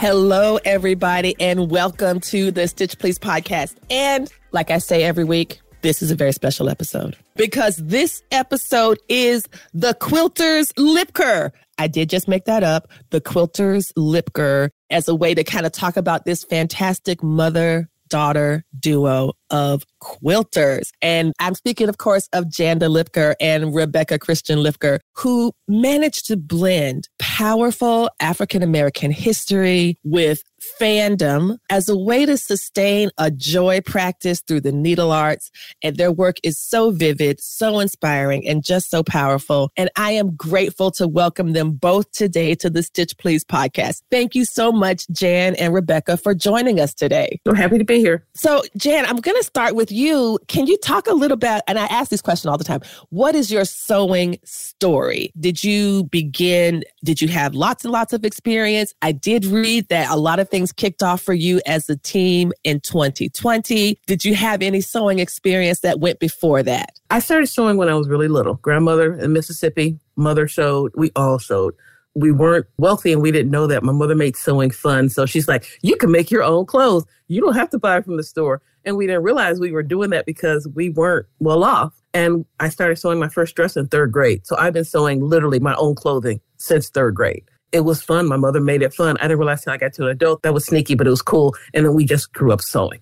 Hello, 0.00 0.58
everybody, 0.64 1.36
and 1.38 1.70
welcome 1.70 2.20
to 2.20 2.50
the 2.50 2.66
Stitch 2.66 2.98
Please 2.98 3.18
podcast. 3.18 3.76
And 3.90 4.32
like 4.50 4.70
I 4.70 4.78
say 4.78 5.02
every 5.02 5.24
week, 5.24 5.60
this 5.82 6.00
is 6.00 6.10
a 6.10 6.14
very 6.14 6.32
special 6.32 6.70
episode 6.70 7.18
because 7.36 7.76
this 7.76 8.22
episode 8.30 8.98
is 9.10 9.46
the 9.74 9.92
Quilters 9.92 10.72
Lipker. 10.78 11.50
I 11.76 11.86
did 11.86 12.08
just 12.08 12.28
make 12.28 12.46
that 12.46 12.64
up. 12.64 12.88
The 13.10 13.20
Quilters 13.20 13.92
Lipker 13.92 14.70
as 14.88 15.06
a 15.06 15.14
way 15.14 15.34
to 15.34 15.44
kind 15.44 15.66
of 15.66 15.72
talk 15.72 15.98
about 15.98 16.24
this 16.24 16.44
fantastic 16.44 17.22
mother 17.22 17.89
daughter 18.10 18.64
duo 18.78 19.32
of 19.50 19.84
quilters. 20.02 20.90
And 21.00 21.32
I'm 21.40 21.54
speaking, 21.54 21.88
of 21.88 21.98
course, 21.98 22.28
of 22.32 22.44
Janda 22.44 22.88
Lipker 22.90 23.34
and 23.40 23.74
Rebecca 23.74 24.18
Christian 24.18 24.58
Lipker, 24.58 24.98
who 25.16 25.52
managed 25.66 26.26
to 26.26 26.36
blend 26.36 27.08
powerful 27.18 28.10
African 28.20 28.62
American 28.62 29.10
history 29.10 29.98
with 30.04 30.42
fandom 30.80 31.56
as 31.68 31.88
a 31.88 31.96
way 31.96 32.26
to 32.26 32.36
sustain 32.36 33.10
a 33.18 33.30
joy 33.30 33.80
practice 33.80 34.40
through 34.46 34.60
the 34.60 34.72
needle 34.72 35.12
arts. 35.12 35.50
And 35.82 35.96
their 35.96 36.12
work 36.12 36.36
is 36.42 36.58
so 36.58 36.90
vivid, 36.90 37.40
so 37.40 37.80
inspiring, 37.80 38.46
and 38.46 38.64
just 38.64 38.90
so 38.90 39.02
powerful. 39.02 39.70
And 39.76 39.90
I 39.96 40.12
am 40.12 40.34
grateful 40.36 40.90
to 40.92 41.08
welcome 41.08 41.52
them 41.52 41.72
both 41.72 42.10
today 42.12 42.54
to 42.56 42.70
the 42.70 42.82
Stitch 42.82 43.16
Please 43.18 43.44
podcast. 43.44 44.02
Thank 44.10 44.34
you 44.34 44.44
so 44.44 44.72
much, 44.72 45.08
Jan 45.10 45.54
and 45.56 45.72
Rebecca, 45.72 46.16
for 46.16 46.34
joining 46.34 46.80
us 46.80 46.94
today. 46.94 47.40
I'm 47.46 47.54
happy 47.54 47.78
to 47.78 47.84
be 47.84 47.98
here. 47.98 48.24
So, 48.34 48.62
Jan, 48.76 49.06
I'm 49.06 49.16
going 49.16 49.36
to 49.36 49.44
start 49.44 49.74
with 49.74 49.90
you. 49.90 50.38
Can 50.48 50.66
you 50.66 50.76
talk 50.78 51.06
a 51.06 51.14
little 51.14 51.36
bit? 51.36 51.62
And 51.66 51.78
I 51.78 51.86
ask 51.86 52.10
this 52.10 52.22
question 52.22 52.50
all 52.50 52.58
the 52.58 52.64
time 52.64 52.80
What 53.10 53.34
is 53.34 53.50
your 53.50 53.64
sewing 53.64 54.38
story? 54.44 55.32
Did 55.38 55.64
you 55.64 56.04
begin, 56.04 56.84
did 57.04 57.20
you 57.20 57.28
have 57.28 57.54
lots 57.54 57.84
and 57.84 57.92
lots 57.92 58.12
of 58.12 58.24
experience? 58.24 58.94
I 59.02 59.12
did 59.12 59.44
read 59.44 59.88
that 59.88 60.10
a 60.10 60.16
lot 60.16 60.38
of 60.38 60.49
things 60.50 60.72
kicked 60.72 61.02
off 61.02 61.22
for 61.22 61.34
you 61.34 61.60
as 61.66 61.88
a 61.88 61.96
team 61.96 62.52
in 62.64 62.80
2020. 62.80 63.98
Did 64.06 64.24
you 64.24 64.34
have 64.34 64.62
any 64.62 64.80
sewing 64.80 65.18
experience 65.18 65.80
that 65.80 66.00
went 66.00 66.18
before 66.18 66.62
that? 66.62 66.98
I 67.10 67.20
started 67.20 67.46
sewing 67.46 67.76
when 67.76 67.88
I 67.88 67.94
was 67.94 68.08
really 68.08 68.28
little. 68.28 68.54
Grandmother 68.54 69.14
in 69.14 69.32
Mississippi, 69.32 69.98
mother 70.16 70.48
sewed, 70.48 70.92
we 70.96 71.10
all 71.16 71.38
sewed 71.38 71.74
we 72.14 72.32
weren't 72.32 72.66
wealthy 72.76 73.12
and 73.12 73.22
we 73.22 73.30
didn't 73.30 73.50
know 73.50 73.66
that. 73.66 73.82
My 73.82 73.92
mother 73.92 74.14
made 74.14 74.36
sewing 74.36 74.70
fun. 74.70 75.08
So 75.08 75.26
she's 75.26 75.48
like, 75.48 75.64
you 75.82 75.96
can 75.96 76.10
make 76.10 76.30
your 76.30 76.42
own 76.42 76.66
clothes. 76.66 77.04
You 77.28 77.40
don't 77.40 77.54
have 77.54 77.70
to 77.70 77.78
buy 77.78 78.00
from 78.00 78.16
the 78.16 78.22
store. 78.22 78.62
And 78.84 78.96
we 78.96 79.06
didn't 79.06 79.22
realize 79.22 79.60
we 79.60 79.72
were 79.72 79.82
doing 79.82 80.10
that 80.10 80.26
because 80.26 80.66
we 80.74 80.90
weren't 80.90 81.26
well 81.38 81.62
off. 81.62 81.92
And 82.12 82.44
I 82.58 82.70
started 82.70 82.96
sewing 82.96 83.18
my 83.18 83.28
first 83.28 83.54
dress 83.54 83.76
in 83.76 83.88
third 83.88 84.10
grade. 84.10 84.46
So 84.46 84.56
I've 84.58 84.72
been 84.72 84.84
sewing 84.84 85.20
literally 85.20 85.60
my 85.60 85.74
own 85.76 85.94
clothing 85.94 86.40
since 86.56 86.88
third 86.88 87.14
grade. 87.14 87.44
It 87.72 87.80
was 87.80 88.02
fun. 88.02 88.26
My 88.26 88.36
mother 88.36 88.60
made 88.60 88.82
it 88.82 88.92
fun. 88.92 89.16
I 89.18 89.22
didn't 89.22 89.38
realize 89.38 89.62
till 89.62 89.72
I 89.72 89.76
got 89.76 89.92
to 89.94 90.04
an 90.04 90.10
adult 90.10 90.42
that 90.42 90.54
was 90.54 90.66
sneaky, 90.66 90.94
but 90.94 91.06
it 91.06 91.10
was 91.10 91.22
cool. 91.22 91.54
And 91.72 91.86
then 91.86 91.94
we 91.94 92.04
just 92.04 92.32
grew 92.32 92.52
up 92.52 92.60
sewing. 92.60 93.00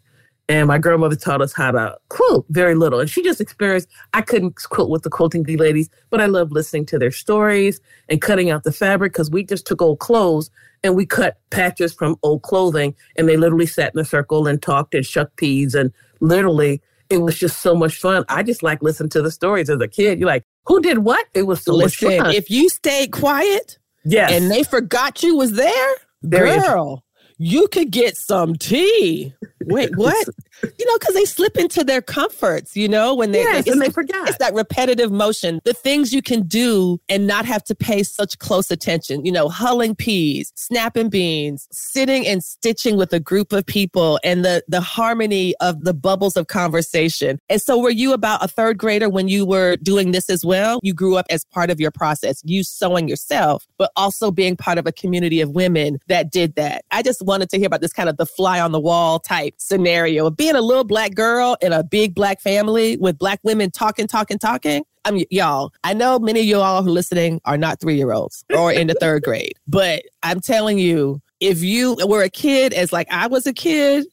And 0.51 0.67
my 0.67 0.79
grandmother 0.79 1.17
taught 1.17 1.43
us 1.43 1.53
how 1.53 1.73
to 1.73 1.97
quilt 2.09 2.47
very 2.49 2.75
little. 2.75 3.01
And 3.01 3.11
she 3.11 3.23
just 3.23 3.41
experienced, 3.41 3.89
I 4.15 4.23
couldn't 4.23 4.57
quilt 4.71 4.89
with 4.89 5.03
the 5.03 5.11
quilting 5.11 5.43
bee 5.43 5.59
ladies, 5.59 5.91
but 6.09 6.23
I 6.23 6.27
love 6.27 6.53
listening 6.53 6.87
to 6.87 6.99
their 6.99 7.11
stories 7.11 7.81
and 8.09 8.23
cutting 8.23 8.49
out 8.51 8.65
the 8.65 8.73
fabric 8.73 9.13
because 9.13 9.31
we 9.31 9.45
just 9.45 9.67
took 9.67 9.83
old 9.83 9.99
clothes 9.99 10.51
and 10.83 10.97
we 10.97 11.05
cut 11.05 11.39
patches 11.51 11.93
from 11.93 12.17
old 12.23 12.43
clothing 12.43 12.95
and 13.17 13.29
they 13.29 13.37
literally 13.37 13.67
sat 13.67 13.93
in 13.95 14.01
a 14.01 14.05
circle 14.05 14.47
and 14.47 14.63
talked 14.63 14.95
and 14.95 15.05
shucked 15.05 15.37
peas 15.37 15.75
and 15.75 15.93
literally 16.21 16.81
it 17.11 17.19
was 17.19 17.39
just 17.39 17.61
so 17.61 17.75
much 17.75 17.97
fun. 17.97 18.25
I 18.29 18.43
just 18.43 18.63
like 18.63 18.83
listening 18.83 19.11
to 19.11 19.23
the 19.23 19.31
stories 19.31 19.71
as 19.71 19.81
a 19.81 19.89
kid. 19.89 20.19
You're 20.19 20.29
like, 20.29 20.45
who 20.67 20.81
did 20.81 20.99
what? 20.99 21.27
It 21.35 21.45
was 21.45 21.63
so 21.63 21.75
Listen, 21.75 22.09
much 22.09 22.19
fun. 22.19 22.35
If 22.35 22.51
you 22.51 22.69
stayed 22.69 23.13
quiet, 23.13 23.79
yes. 24.05 24.33
and 24.33 24.51
they 24.51 24.63
forgot 24.63 25.23
you 25.23 25.37
was 25.37 25.53
there, 25.53 25.95
there 26.23 26.61
girl, 26.61 27.05
you 27.39 27.69
could 27.69 27.91
get 27.91 28.17
some 28.17 28.55
tea. 28.57 29.35
Wait, 29.65 29.97
what? 29.97 30.27
you 30.63 30.87
know, 30.87 30.99
because 30.99 31.15
they 31.15 31.25
slip 31.25 31.57
into 31.57 31.85
their 31.85 32.03
comforts, 32.03 32.77
you 32.77 32.89
know, 32.89 33.15
when 33.15 33.33
they, 33.33 33.43
yes, 33.43 33.67
and 33.67 33.81
they 33.81 33.91
forget. 33.91 34.29
It's 34.29 34.39
that 34.39 34.55
repetitive 34.55 35.11
motion, 35.11 35.61
the 35.65 35.73
things 35.73 36.13
you 36.13 36.23
can 36.23 36.43
do 36.43 37.01
and 37.09 37.27
not 37.27 37.45
have 37.45 37.65
to 37.65 37.75
pay 37.75 38.03
such 38.03 38.39
close 38.39 38.71
attention, 38.71 39.25
you 39.25 39.33
know, 39.33 39.49
hulling 39.49 39.97
peas, 39.97 40.53
snapping 40.57 41.09
beans, 41.09 41.69
sitting 41.71 42.27
and 42.27 42.43
stitching 42.43 42.97
with 42.97 43.13
a 43.13 43.21
group 43.21 43.53
of 43.53 43.67
people 43.67 44.19
and 44.25 44.45
the, 44.45 44.63
the 44.69 44.81
harmony 44.81 45.55
of 45.61 45.85
the 45.85 45.95
bubbles 45.95 46.37
of 46.37 46.47
conversation. 46.47 47.39
And 47.49 47.61
so 47.61 47.79
were 47.79 47.91
you 47.91 48.13
about 48.13 48.45
a 48.45 48.49
third 48.49 48.79
grader 48.79 49.09
when 49.09 49.29
you 49.29 49.47
were 49.47 49.77
doing 49.77 50.13
this 50.13 50.31
as 50.31 50.45
well? 50.45 50.81
You 50.83 50.95
grew 50.95 51.17
up 51.17 51.27
as 51.31 51.45
part 51.45 51.71
of 51.71 51.81
your 51.81 51.91
process, 51.91 52.43
you 52.45 52.63
sewing 52.65 53.09
yourself, 53.09 53.67
but 53.79 53.91
also 53.97 54.31
being 54.31 54.57
part 54.57 54.79
of 54.79 54.87
a 54.87 54.93
community 54.93 55.41
of 55.41 55.51
women 55.51 55.99
that 56.09 56.31
did 56.31 56.55
that. 56.57 56.85
I 56.91 57.03
just 57.03 57.23
wanted 57.23 57.51
to 57.51 57.59
hear 57.59 57.67
about 57.67 57.81
this 57.81 57.93
kind 57.93 58.09
of 58.09 58.17
the 58.17 58.27
fly 58.27 58.61
on 58.61 58.73
the 58.73 58.81
wall 58.81 59.19
type 59.19 59.55
scenario 59.59 60.27
of 60.27 60.37
being 60.49 60.57
a 60.57 60.65
little 60.65 60.85
black 60.85 61.15
girl 61.15 61.59
in 61.61 61.75
a 61.75 61.85
big 61.85 62.15
black 62.15 62.41
family 62.41 62.97
with 62.97 63.19
black 63.19 63.39
women 63.43 63.71
talking, 63.71 64.07
talking, 64.07 64.39
talking. 64.39 64.83
I 65.05 65.11
mean, 65.11 65.27
y'all, 65.31 65.75
I 65.85 65.93
know 65.93 66.19
many 66.19 66.41
of 66.41 66.47
y'all 66.47 66.83
who 66.83 66.89
are 66.89 66.93
listening 66.93 67.39
are 67.45 67.59
not 67.59 67.81
three 67.81 67.97
year 67.97 68.13
olds 68.13 68.47
or 68.57 68.73
in 68.73 68.87
the 68.87 68.95
third 69.01 69.25
grade, 69.25 69.59
but 69.67 70.05
I'm 70.23 70.41
telling 70.41 70.79
you, 70.79 71.21
if 71.41 71.63
you 71.63 71.99
were 72.07 72.23
a 72.23 72.31
kid, 72.31 72.73
as 72.73 72.95
like 72.95 73.09
I 73.11 73.27
was 73.27 73.47
a 73.47 73.53
kid, 73.53 74.07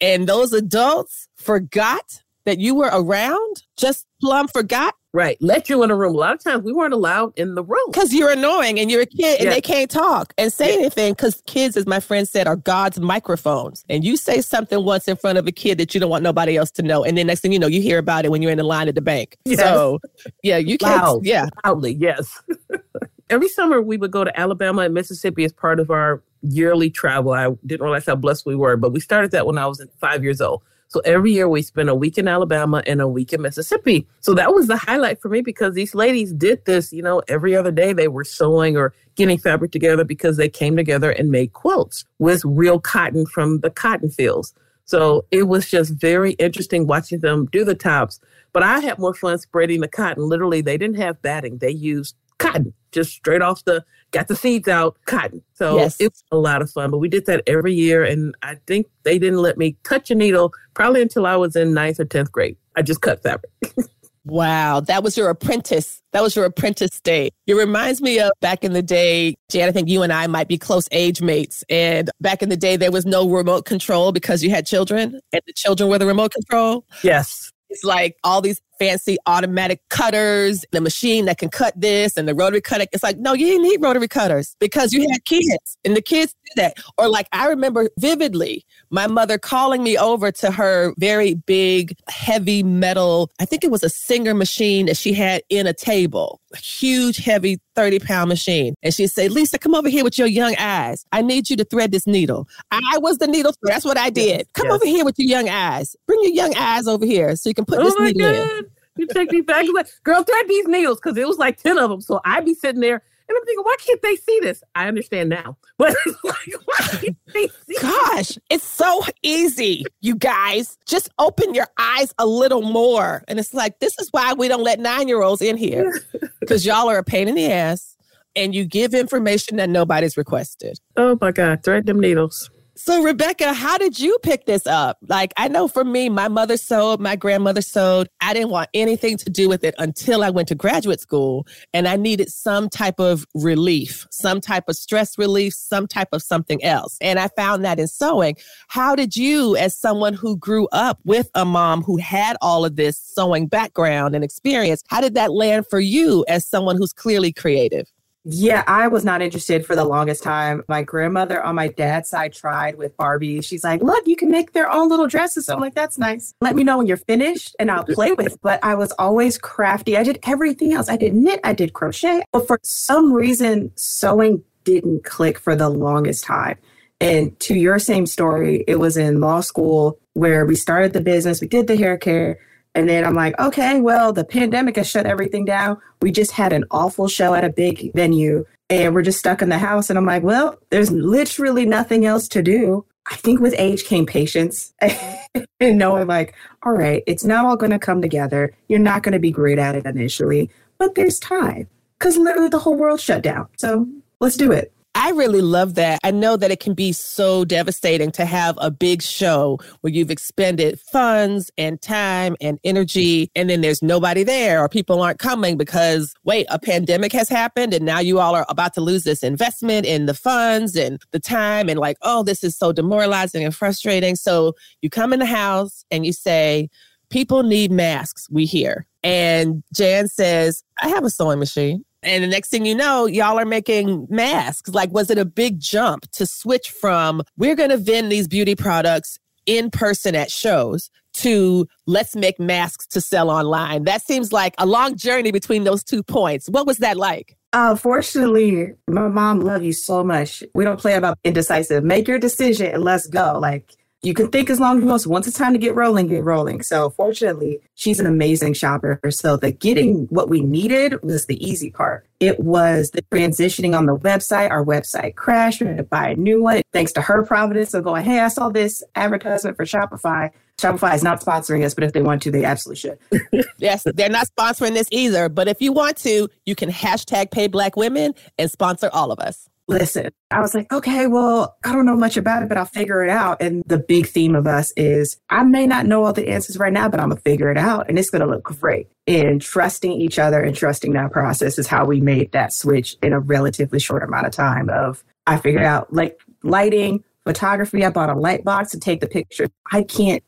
and 0.00 0.28
those 0.28 0.52
adults 0.52 1.28
forgot 1.36 2.20
that 2.46 2.58
you 2.58 2.74
were 2.74 2.90
around, 2.92 3.62
just 3.76 4.06
plumb 4.20 4.48
forgot, 4.48 4.96
Right. 5.16 5.38
Let 5.40 5.70
you 5.70 5.82
in 5.82 5.90
a 5.90 5.96
room. 5.96 6.14
A 6.14 6.18
lot 6.18 6.34
of 6.34 6.44
times 6.44 6.62
we 6.62 6.74
weren't 6.74 6.92
allowed 6.92 7.32
in 7.38 7.54
the 7.54 7.62
room. 7.62 7.90
Because 7.90 8.12
you're 8.12 8.30
annoying 8.30 8.78
and 8.78 8.90
you're 8.90 9.00
a 9.00 9.06
kid 9.06 9.40
and 9.40 9.50
they 9.50 9.62
can't 9.62 9.90
talk 9.90 10.34
and 10.36 10.52
say 10.52 10.74
yeah. 10.74 10.80
anything. 10.80 11.14
Because 11.14 11.42
kids, 11.46 11.74
as 11.78 11.86
my 11.86 12.00
friend 12.00 12.28
said, 12.28 12.46
are 12.46 12.56
God's 12.56 13.00
microphones. 13.00 13.82
And 13.88 14.04
you 14.04 14.18
say 14.18 14.42
something 14.42 14.84
once 14.84 15.08
in 15.08 15.16
front 15.16 15.38
of 15.38 15.46
a 15.46 15.52
kid 15.52 15.78
that 15.78 15.94
you 15.94 16.00
don't 16.00 16.10
want 16.10 16.22
nobody 16.22 16.58
else 16.58 16.70
to 16.72 16.82
know. 16.82 17.02
And 17.02 17.16
then 17.16 17.28
next 17.28 17.40
thing 17.40 17.50
you 17.50 17.58
know, 17.58 17.66
you 17.66 17.80
hear 17.80 17.96
about 17.96 18.26
it 18.26 18.30
when 18.30 18.42
you're 18.42 18.50
in 18.50 18.58
the 18.58 18.64
line 18.64 18.88
at 18.88 18.94
the 18.94 19.00
bank. 19.00 19.38
Yes. 19.46 19.60
So 19.60 20.00
yeah, 20.42 20.58
you 20.58 20.76
can't. 20.76 21.02
Loud. 21.02 21.24
Yeah. 21.24 21.46
Loudly, 21.64 21.94
yes. 21.94 22.42
Every 23.30 23.48
summer 23.48 23.80
we 23.80 23.96
would 23.96 24.10
go 24.10 24.22
to 24.22 24.38
Alabama 24.38 24.82
and 24.82 24.92
Mississippi 24.92 25.44
as 25.44 25.52
part 25.54 25.80
of 25.80 25.90
our 25.90 26.22
yearly 26.42 26.90
travel. 26.90 27.32
I 27.32 27.48
didn't 27.64 27.82
realize 27.82 28.04
how 28.04 28.16
blessed 28.16 28.44
we 28.44 28.54
were, 28.54 28.76
but 28.76 28.92
we 28.92 29.00
started 29.00 29.30
that 29.30 29.46
when 29.46 29.56
I 29.56 29.66
was 29.66 29.82
five 29.98 30.22
years 30.22 30.42
old. 30.42 30.60
So 30.88 31.00
every 31.00 31.32
year 31.32 31.48
we 31.48 31.62
spent 31.62 31.88
a 31.88 31.94
week 31.94 32.16
in 32.16 32.28
Alabama 32.28 32.82
and 32.86 33.00
a 33.00 33.08
week 33.08 33.32
in 33.32 33.42
Mississippi. 33.42 34.06
So 34.20 34.34
that 34.34 34.54
was 34.54 34.66
the 34.66 34.76
highlight 34.76 35.20
for 35.20 35.28
me 35.28 35.40
because 35.40 35.74
these 35.74 35.94
ladies 35.94 36.32
did 36.32 36.64
this, 36.64 36.92
you 36.92 37.02
know, 37.02 37.22
every 37.28 37.56
other 37.56 37.72
day 37.72 37.92
they 37.92 38.08
were 38.08 38.24
sewing 38.24 38.76
or 38.76 38.94
getting 39.16 39.38
fabric 39.38 39.72
together 39.72 40.04
because 40.04 40.36
they 40.36 40.48
came 40.48 40.76
together 40.76 41.10
and 41.10 41.30
made 41.30 41.52
quilts 41.52 42.04
with 42.18 42.44
real 42.44 42.78
cotton 42.78 43.26
from 43.26 43.60
the 43.60 43.70
cotton 43.70 44.10
fields. 44.10 44.54
So 44.84 45.24
it 45.32 45.48
was 45.48 45.68
just 45.68 45.92
very 45.94 46.32
interesting 46.32 46.86
watching 46.86 47.18
them 47.18 47.46
do 47.50 47.64
the 47.64 47.74
tops. 47.74 48.20
But 48.52 48.62
I 48.62 48.78
had 48.80 48.98
more 48.98 49.14
fun 49.14 49.38
spreading 49.38 49.80
the 49.80 49.88
cotton. 49.88 50.28
Literally, 50.28 50.60
they 50.60 50.78
didn't 50.78 50.96
have 50.96 51.20
batting. 51.20 51.58
They 51.58 51.70
used 51.70 52.14
cotton, 52.38 52.72
just 52.92 53.10
straight 53.12 53.42
off 53.42 53.64
the 53.64 53.84
got 54.16 54.28
the 54.28 54.36
seeds 54.36 54.68
out, 54.68 54.96
cotton. 55.06 55.42
So 55.54 55.76
yes. 55.76 55.96
it 56.00 56.12
was 56.12 56.24
a 56.30 56.36
lot 56.36 56.62
of 56.62 56.70
fun. 56.70 56.90
But 56.90 56.98
we 56.98 57.08
did 57.08 57.26
that 57.26 57.42
every 57.46 57.74
year. 57.74 58.04
And 58.04 58.34
I 58.42 58.56
think 58.66 58.86
they 59.02 59.18
didn't 59.18 59.40
let 59.40 59.58
me 59.58 59.76
touch 59.84 60.10
a 60.10 60.14
needle 60.14 60.52
probably 60.74 61.02
until 61.02 61.26
I 61.26 61.36
was 61.36 61.56
in 61.56 61.74
ninth 61.74 62.00
or 62.00 62.04
10th 62.04 62.30
grade. 62.30 62.56
I 62.76 62.82
just 62.82 63.00
cut 63.00 63.22
fabric. 63.22 63.52
Wow, 64.26 64.80
that 64.80 65.04
was 65.04 65.16
your 65.16 65.30
apprentice. 65.30 66.02
That 66.12 66.20
was 66.20 66.34
your 66.34 66.46
apprentice 66.46 67.00
day. 67.00 67.30
It 67.46 67.54
reminds 67.54 68.02
me 68.02 68.18
of 68.18 68.32
back 68.40 68.64
in 68.64 68.72
the 68.72 68.82
day, 68.82 69.36
Jan, 69.50 69.68
I 69.68 69.72
think 69.72 69.88
you 69.88 70.02
and 70.02 70.12
I 70.12 70.26
might 70.26 70.48
be 70.48 70.58
close 70.58 70.88
age 70.90 71.22
mates. 71.22 71.62
And 71.68 72.10
back 72.20 72.42
in 72.42 72.48
the 72.48 72.56
day, 72.56 72.76
there 72.76 72.90
was 72.90 73.06
no 73.06 73.28
remote 73.28 73.66
control 73.66 74.10
because 74.10 74.42
you 74.42 74.50
had 74.50 74.66
children 74.66 75.20
and 75.32 75.42
the 75.46 75.52
children 75.52 75.88
were 75.88 75.98
the 75.98 76.06
remote 76.06 76.32
control. 76.32 76.84
Yes. 77.04 77.52
It's 77.70 77.84
like 77.84 78.16
all 78.24 78.40
these 78.40 78.60
fancy 78.78 79.16
automatic 79.26 79.80
cutters, 79.90 80.64
the 80.72 80.80
machine 80.80 81.24
that 81.26 81.38
can 81.38 81.48
cut 81.48 81.78
this 81.80 82.16
and 82.16 82.28
the 82.28 82.34
rotary 82.34 82.60
cutter. 82.60 82.86
It's 82.92 83.02
like, 83.02 83.18
no, 83.18 83.32
you 83.32 83.46
didn't 83.46 83.62
need 83.62 83.82
rotary 83.82 84.08
cutters 84.08 84.56
because 84.60 84.92
you 84.92 85.06
had 85.10 85.24
kids 85.24 85.78
and 85.84 85.96
the 85.96 86.02
kids 86.02 86.34
did 86.44 86.62
that. 86.62 86.76
Or 86.98 87.08
like 87.08 87.28
I 87.32 87.48
remember 87.48 87.90
vividly 87.98 88.64
my 88.90 89.06
mother 89.06 89.38
calling 89.38 89.82
me 89.82 89.96
over 89.98 90.30
to 90.32 90.50
her 90.50 90.94
very 90.98 91.34
big, 91.34 91.96
heavy 92.08 92.62
metal, 92.62 93.30
I 93.40 93.44
think 93.44 93.64
it 93.64 93.70
was 93.70 93.82
a 93.82 93.88
Singer 93.88 94.34
machine 94.34 94.86
that 94.86 94.96
she 94.96 95.12
had 95.12 95.42
in 95.48 95.66
a 95.66 95.72
table, 95.72 96.40
a 96.52 96.58
huge, 96.58 97.18
heavy 97.18 97.58
30 97.76 98.00
pound 98.00 98.28
machine. 98.28 98.74
And 98.82 98.92
she'd 98.92 99.08
say, 99.08 99.28
Lisa, 99.28 99.58
come 99.58 99.74
over 99.74 99.88
here 99.88 100.02
with 100.02 100.18
your 100.18 100.26
young 100.26 100.56
eyes. 100.58 101.06
I 101.12 101.22
need 101.22 101.48
you 101.48 101.56
to 101.56 101.64
thread 101.64 101.92
this 101.92 102.06
needle. 102.06 102.48
I 102.70 102.98
was 102.98 103.18
the 103.18 103.26
needle. 103.26 103.52
That's 103.62 103.84
what 103.84 103.98
I 103.98 104.10
did. 104.10 104.38
Yes, 104.38 104.46
come 104.54 104.66
yes. 104.66 104.74
over 104.74 104.86
here 104.86 105.04
with 105.04 105.18
your 105.18 105.28
young 105.28 105.48
eyes. 105.48 105.94
Bring 106.06 106.20
your 106.22 106.32
young 106.32 106.56
eyes 106.56 106.88
over 106.88 107.06
here 107.06 107.36
so 107.36 107.48
you 107.48 107.54
can 107.54 107.64
put 107.64 107.78
oh 107.78 107.84
this 107.84 107.94
needle 107.98 108.32
God. 108.32 108.58
in. 108.58 108.66
You 108.96 109.06
take 109.08 109.30
me 109.30 109.42
back. 109.42 109.66
Girl, 110.04 110.22
thread 110.22 110.48
these 110.48 110.66
needles 110.66 110.98
because 110.98 111.16
it 111.18 111.28
was 111.28 111.38
like 111.38 111.62
10 111.62 111.78
of 111.78 111.90
them. 111.90 112.00
So 112.00 112.20
I'd 112.24 112.46
be 112.46 112.54
sitting 112.54 112.80
there 112.80 113.02
and 113.28 113.36
I'm 113.36 113.44
thinking, 113.44 113.64
why 113.64 113.76
can't 113.84 114.02
they 114.02 114.16
see 114.16 114.40
this? 114.40 114.62
I 114.74 114.88
understand 114.88 115.28
now. 115.30 115.56
But 115.78 115.94
like, 116.24 116.36
why 116.64 116.76
can't 116.78 117.16
they 117.34 117.48
see 117.48 117.52
this? 117.68 117.82
Gosh, 117.82 118.38
it's 118.48 118.64
so 118.64 119.02
easy, 119.22 119.84
you 120.00 120.16
guys. 120.16 120.78
Just 120.86 121.10
open 121.18 121.54
your 121.54 121.66
eyes 121.78 122.14
a 122.18 122.26
little 122.26 122.62
more. 122.62 123.22
And 123.28 123.38
it's 123.38 123.52
like, 123.52 123.78
this 123.78 123.98
is 123.98 124.08
why 124.10 124.32
we 124.32 124.48
don't 124.48 124.64
let 124.64 124.80
nine 124.80 125.06
year 125.06 125.20
olds 125.20 125.42
in 125.42 125.58
here 125.58 126.00
because 126.40 126.64
y'all 126.64 126.88
are 126.88 126.96
a 126.96 127.04
pain 127.04 127.28
in 127.28 127.34
the 127.34 127.52
ass 127.52 127.96
and 128.34 128.54
you 128.54 128.64
give 128.64 128.94
information 128.94 129.58
that 129.58 129.68
nobody's 129.68 130.16
requested. 130.16 130.78
Oh 130.96 131.18
my 131.20 131.30
God, 131.30 131.62
thread 131.62 131.84
them 131.84 132.00
needles. 132.00 132.50
So, 132.78 133.02
Rebecca, 133.02 133.54
how 133.54 133.78
did 133.78 133.98
you 133.98 134.18
pick 134.22 134.44
this 134.44 134.66
up? 134.66 134.98
Like, 135.08 135.32
I 135.38 135.48
know 135.48 135.66
for 135.66 135.82
me, 135.82 136.10
my 136.10 136.28
mother 136.28 136.58
sewed, 136.58 137.00
my 137.00 137.16
grandmother 137.16 137.62
sewed. 137.62 138.10
I 138.20 138.34
didn't 138.34 138.50
want 138.50 138.68
anything 138.74 139.16
to 139.16 139.30
do 139.30 139.48
with 139.48 139.64
it 139.64 139.74
until 139.78 140.22
I 140.22 140.28
went 140.28 140.48
to 140.48 140.54
graduate 140.54 141.00
school 141.00 141.46
and 141.72 141.88
I 141.88 141.96
needed 141.96 142.30
some 142.30 142.68
type 142.68 143.00
of 143.00 143.26
relief, 143.34 144.06
some 144.10 144.42
type 144.42 144.64
of 144.68 144.76
stress 144.76 145.16
relief, 145.16 145.54
some 145.54 145.86
type 145.86 146.08
of 146.12 146.22
something 146.22 146.62
else. 146.62 146.98
And 147.00 147.18
I 147.18 147.28
found 147.28 147.64
that 147.64 147.80
in 147.80 147.88
sewing. 147.88 148.36
How 148.68 148.94
did 148.94 149.16
you, 149.16 149.56
as 149.56 149.74
someone 149.74 150.12
who 150.12 150.36
grew 150.36 150.68
up 150.70 151.00
with 151.06 151.30
a 151.34 151.46
mom 151.46 151.82
who 151.82 151.96
had 151.96 152.36
all 152.42 152.66
of 152.66 152.76
this 152.76 152.98
sewing 152.98 153.46
background 153.46 154.14
and 154.14 154.22
experience, 154.22 154.82
how 154.88 155.00
did 155.00 155.14
that 155.14 155.32
land 155.32 155.64
for 155.70 155.80
you 155.80 156.26
as 156.28 156.46
someone 156.46 156.76
who's 156.76 156.92
clearly 156.92 157.32
creative? 157.32 157.90
Yeah, 158.28 158.64
I 158.66 158.88
was 158.88 159.04
not 159.04 159.22
interested 159.22 159.64
for 159.64 159.76
the 159.76 159.84
longest 159.84 160.24
time. 160.24 160.64
My 160.68 160.82
grandmother 160.82 161.40
on 161.40 161.54
my 161.54 161.68
dad's 161.68 162.10
side 162.10 162.32
tried 162.32 162.76
with 162.76 162.96
Barbie. 162.96 163.40
She's 163.40 163.62
like, 163.62 163.82
look, 163.82 164.04
you 164.04 164.16
can 164.16 164.32
make 164.32 164.52
their 164.52 164.68
own 164.68 164.88
little 164.88 165.06
dresses. 165.06 165.46
So 165.46 165.54
I'm 165.54 165.60
like, 165.60 165.76
that's 165.76 165.96
nice. 165.96 166.34
Let 166.40 166.56
me 166.56 166.64
know 166.64 166.78
when 166.78 166.88
you're 166.88 166.96
finished 166.96 167.54
and 167.60 167.70
I'll 167.70 167.84
play 167.84 168.14
with. 168.14 168.36
But 168.42 168.58
I 168.64 168.74
was 168.74 168.90
always 168.98 169.38
crafty. 169.38 169.96
I 169.96 170.02
did 170.02 170.18
everything 170.24 170.72
else. 170.72 170.88
I 170.88 170.96
did 170.96 171.14
knit, 171.14 171.38
I 171.44 171.52
did 171.52 171.72
crochet. 171.72 172.24
But 172.32 172.48
for 172.48 172.58
some 172.64 173.12
reason, 173.12 173.70
sewing 173.76 174.42
didn't 174.64 175.04
click 175.04 175.38
for 175.38 175.54
the 175.54 175.68
longest 175.68 176.24
time. 176.24 176.58
And 177.00 177.38
to 177.40 177.54
your 177.54 177.78
same 177.78 178.06
story, 178.06 178.64
it 178.66 178.80
was 178.80 178.96
in 178.96 179.20
law 179.20 179.40
school 179.40 180.00
where 180.14 180.44
we 180.44 180.56
started 180.56 180.94
the 180.94 181.00
business, 181.00 181.40
we 181.40 181.46
did 181.46 181.68
the 181.68 181.76
hair 181.76 181.96
care 181.96 182.40
and 182.76 182.90
then 182.90 183.06
I'm 183.06 183.14
like, 183.14 183.36
okay, 183.40 183.80
well, 183.80 184.12
the 184.12 184.22
pandemic 184.22 184.76
has 184.76 184.86
shut 184.86 185.06
everything 185.06 185.46
down. 185.46 185.78
We 186.02 186.12
just 186.12 186.32
had 186.32 186.52
an 186.52 186.64
awful 186.70 187.08
show 187.08 187.32
at 187.32 187.42
a 187.42 187.48
big 187.48 187.90
venue 187.94 188.44
and 188.68 188.94
we're 188.94 189.00
just 189.00 189.18
stuck 189.18 189.40
in 189.40 189.48
the 189.48 189.56
house. 189.56 189.88
And 189.88 189.98
I'm 189.98 190.04
like, 190.04 190.22
well, 190.22 190.58
there's 190.68 190.90
literally 190.90 191.64
nothing 191.64 192.04
else 192.04 192.28
to 192.28 192.42
do. 192.42 192.84
I 193.10 193.16
think 193.16 193.40
with 193.40 193.54
age 193.56 193.84
came 193.84 194.04
patience 194.04 194.74
and 195.58 195.78
knowing, 195.78 196.06
like, 196.06 196.34
all 196.64 196.72
right, 196.72 197.02
it's 197.06 197.24
not 197.24 197.46
all 197.46 197.56
going 197.56 197.72
to 197.72 197.78
come 197.78 198.02
together. 198.02 198.52
You're 198.68 198.78
not 198.78 199.02
going 199.02 199.14
to 199.14 199.18
be 199.18 199.30
great 199.30 199.58
at 199.58 199.74
it 199.74 199.86
initially, 199.86 200.50
but 200.76 200.96
there's 200.96 201.18
time 201.18 201.68
because 201.98 202.18
literally 202.18 202.50
the 202.50 202.58
whole 202.58 202.76
world 202.76 203.00
shut 203.00 203.22
down. 203.22 203.48
So 203.56 203.88
let's 204.20 204.36
do 204.36 204.52
it. 204.52 204.70
I 204.98 205.10
really 205.10 205.42
love 205.42 205.74
that. 205.74 206.00
I 206.04 206.10
know 206.10 206.38
that 206.38 206.50
it 206.50 206.58
can 206.58 206.72
be 206.72 206.90
so 206.90 207.44
devastating 207.44 208.10
to 208.12 208.24
have 208.24 208.56
a 208.58 208.70
big 208.70 209.02
show 209.02 209.58
where 209.82 209.92
you've 209.92 210.10
expended 210.10 210.80
funds 210.80 211.50
and 211.58 211.80
time 211.82 212.34
and 212.40 212.58
energy, 212.64 213.30
and 213.36 213.50
then 213.50 213.60
there's 213.60 213.82
nobody 213.82 214.24
there 214.24 214.64
or 214.64 214.70
people 214.70 215.02
aren't 215.02 215.18
coming 215.18 215.58
because, 215.58 216.14
wait, 216.24 216.46
a 216.48 216.58
pandemic 216.58 217.12
has 217.12 217.28
happened, 217.28 217.74
and 217.74 217.84
now 217.84 217.98
you 217.98 218.18
all 218.18 218.34
are 218.34 218.46
about 218.48 218.72
to 218.72 218.80
lose 218.80 219.04
this 219.04 219.22
investment 219.22 219.84
in 219.84 220.06
the 220.06 220.14
funds 220.14 220.74
and 220.76 220.98
the 221.10 221.20
time, 221.20 221.68
and 221.68 221.78
like, 221.78 221.98
oh, 222.00 222.22
this 222.22 222.42
is 222.42 222.56
so 222.56 222.72
demoralizing 222.72 223.44
and 223.44 223.54
frustrating. 223.54 224.16
So 224.16 224.54
you 224.80 224.88
come 224.88 225.12
in 225.12 225.18
the 225.18 225.26
house 225.26 225.84
and 225.90 226.06
you 226.06 226.14
say, 226.14 226.70
People 227.08 227.44
need 227.44 227.70
masks, 227.70 228.26
we 228.30 228.46
hear. 228.46 228.84
And 229.04 229.62
Jan 229.72 230.08
says, 230.08 230.64
I 230.82 230.88
have 230.88 231.04
a 231.04 231.10
sewing 231.10 231.38
machine. 231.38 231.84
And 232.02 232.22
the 232.22 232.28
next 232.28 232.48
thing 232.48 232.66
you 232.66 232.74
know, 232.74 233.06
y'all 233.06 233.38
are 233.38 233.44
making 233.44 234.06
masks. 234.10 234.70
Like, 234.70 234.92
was 234.92 235.10
it 235.10 235.18
a 235.18 235.24
big 235.24 235.58
jump 235.58 236.10
to 236.12 236.26
switch 236.26 236.70
from 236.70 237.22
we're 237.36 237.56
going 237.56 237.70
to 237.70 237.76
vend 237.76 238.12
these 238.12 238.28
beauty 238.28 238.54
products 238.54 239.18
in 239.46 239.70
person 239.70 240.14
at 240.14 240.30
shows 240.30 240.90
to 241.14 241.66
let's 241.86 242.14
make 242.14 242.38
masks 242.38 242.86
to 242.88 243.00
sell 243.00 243.30
online? 243.30 243.84
That 243.84 244.02
seems 244.02 244.32
like 244.32 244.54
a 244.58 244.66
long 244.66 244.96
journey 244.96 245.32
between 245.32 245.64
those 245.64 245.82
two 245.82 246.02
points. 246.02 246.48
What 246.48 246.66
was 246.66 246.78
that 246.78 246.96
like? 246.96 247.36
Uh, 247.52 247.74
fortunately, 247.74 248.72
my 248.86 249.08
mom 249.08 249.40
loved 249.40 249.64
you 249.64 249.72
so 249.72 250.04
much. 250.04 250.42
We 250.54 250.64
don't 250.64 250.78
play 250.78 250.94
about 250.94 251.18
indecisive. 251.24 251.82
Make 251.84 252.06
your 252.06 252.18
decision 252.18 252.66
and 252.66 252.84
let's 252.84 253.06
go. 253.06 253.38
Like, 253.40 253.76
you 254.06 254.14
can 254.14 254.28
think 254.28 254.50
as 254.50 254.60
long 254.60 254.76
as 254.76 254.84
you 254.84 254.88
want. 254.88 255.04
Once 255.08 255.26
it's 255.26 255.36
time 255.36 255.52
to 255.52 255.58
get 255.58 255.74
rolling, 255.74 256.06
get 256.06 256.22
rolling. 256.22 256.62
So 256.62 256.90
fortunately, 256.90 257.58
she's 257.74 257.98
an 257.98 258.06
amazing 258.06 258.54
shopper. 258.54 259.00
So 259.10 259.36
the 259.36 259.50
getting 259.50 260.06
what 260.10 260.28
we 260.28 260.40
needed 260.42 261.02
was 261.02 261.26
the 261.26 261.44
easy 261.44 261.72
part. 261.72 262.06
It 262.20 262.38
was 262.38 262.92
the 262.92 263.02
transitioning 263.02 263.76
on 263.76 263.86
the 263.86 263.96
website. 263.96 264.52
Our 264.52 264.64
website 264.64 265.16
crashed. 265.16 265.60
We 265.60 265.66
had 265.66 265.78
to 265.78 265.82
buy 265.82 266.10
a 266.10 266.14
new 266.14 266.40
one. 266.40 266.62
Thanks 266.72 266.92
to 266.92 267.02
her 267.02 267.24
providence 267.24 267.74
of 267.74 267.82
going, 267.82 268.04
hey, 268.04 268.20
I 268.20 268.28
saw 268.28 268.48
this 268.48 268.84
advertisement 268.94 269.56
for 269.56 269.64
Shopify. 269.64 270.30
Shopify 270.56 270.94
is 270.94 271.02
not 271.02 271.20
sponsoring 271.20 271.64
us, 271.64 271.74
but 271.74 271.82
if 271.82 271.92
they 271.92 272.00
want 272.00 272.22
to, 272.22 272.30
they 272.30 272.44
absolutely 272.44 272.76
should. 272.78 273.44
yes, 273.58 273.82
they're 273.84 274.08
not 274.08 274.28
sponsoring 274.38 274.74
this 274.74 274.88
either. 274.92 275.28
But 275.28 275.48
if 275.48 275.60
you 275.60 275.72
want 275.72 275.96
to, 275.98 276.28
you 276.46 276.54
can 276.54 276.70
hashtag 276.70 277.32
pay 277.32 277.48
black 277.48 277.74
women 277.76 278.14
and 278.38 278.48
sponsor 278.50 278.88
all 278.92 279.10
of 279.10 279.18
us 279.18 279.48
listen, 279.68 280.10
I 280.30 280.40
was 280.40 280.54
like, 280.54 280.72
okay, 280.72 281.06
well, 281.06 281.56
I 281.64 281.72
don't 281.72 281.86
know 281.86 281.96
much 281.96 282.16
about 282.16 282.42
it, 282.42 282.48
but 282.48 282.58
I'll 282.58 282.64
figure 282.64 283.02
it 283.02 283.10
out. 283.10 283.40
And 283.40 283.62
the 283.66 283.78
big 283.78 284.06
theme 284.06 284.34
of 284.34 284.46
us 284.46 284.72
is 284.76 285.18
I 285.28 285.42
may 285.42 285.66
not 285.66 285.86
know 285.86 286.04
all 286.04 286.12
the 286.12 286.28
answers 286.28 286.56
right 286.56 286.72
now, 286.72 286.88
but 286.88 287.00
I'm 287.00 287.08
going 287.08 287.16
to 287.16 287.22
figure 287.22 287.50
it 287.50 287.58
out 287.58 287.88
and 287.88 287.98
it's 287.98 288.10
going 288.10 288.22
to 288.22 288.28
look 288.28 288.44
great. 288.44 288.88
And 289.06 289.40
trusting 289.40 289.92
each 289.92 290.18
other 290.18 290.40
and 290.40 290.54
trusting 290.54 290.92
that 290.92 291.12
process 291.12 291.58
is 291.58 291.66
how 291.66 291.84
we 291.84 292.00
made 292.00 292.32
that 292.32 292.52
switch 292.52 292.96
in 293.02 293.12
a 293.12 293.20
relatively 293.20 293.78
short 293.78 294.02
amount 294.02 294.26
of 294.26 294.32
time 294.32 294.68
of 294.68 295.04
I 295.26 295.36
figured 295.38 295.64
out 295.64 295.92
like 295.92 296.20
lighting, 296.42 297.02
photography. 297.24 297.84
I 297.84 297.90
bought 297.90 298.10
a 298.10 298.14
light 298.14 298.44
box 298.44 298.70
to 298.70 298.80
take 298.80 299.00
the 299.00 299.08
picture. 299.08 299.48
I 299.72 299.82
can't 299.82 300.22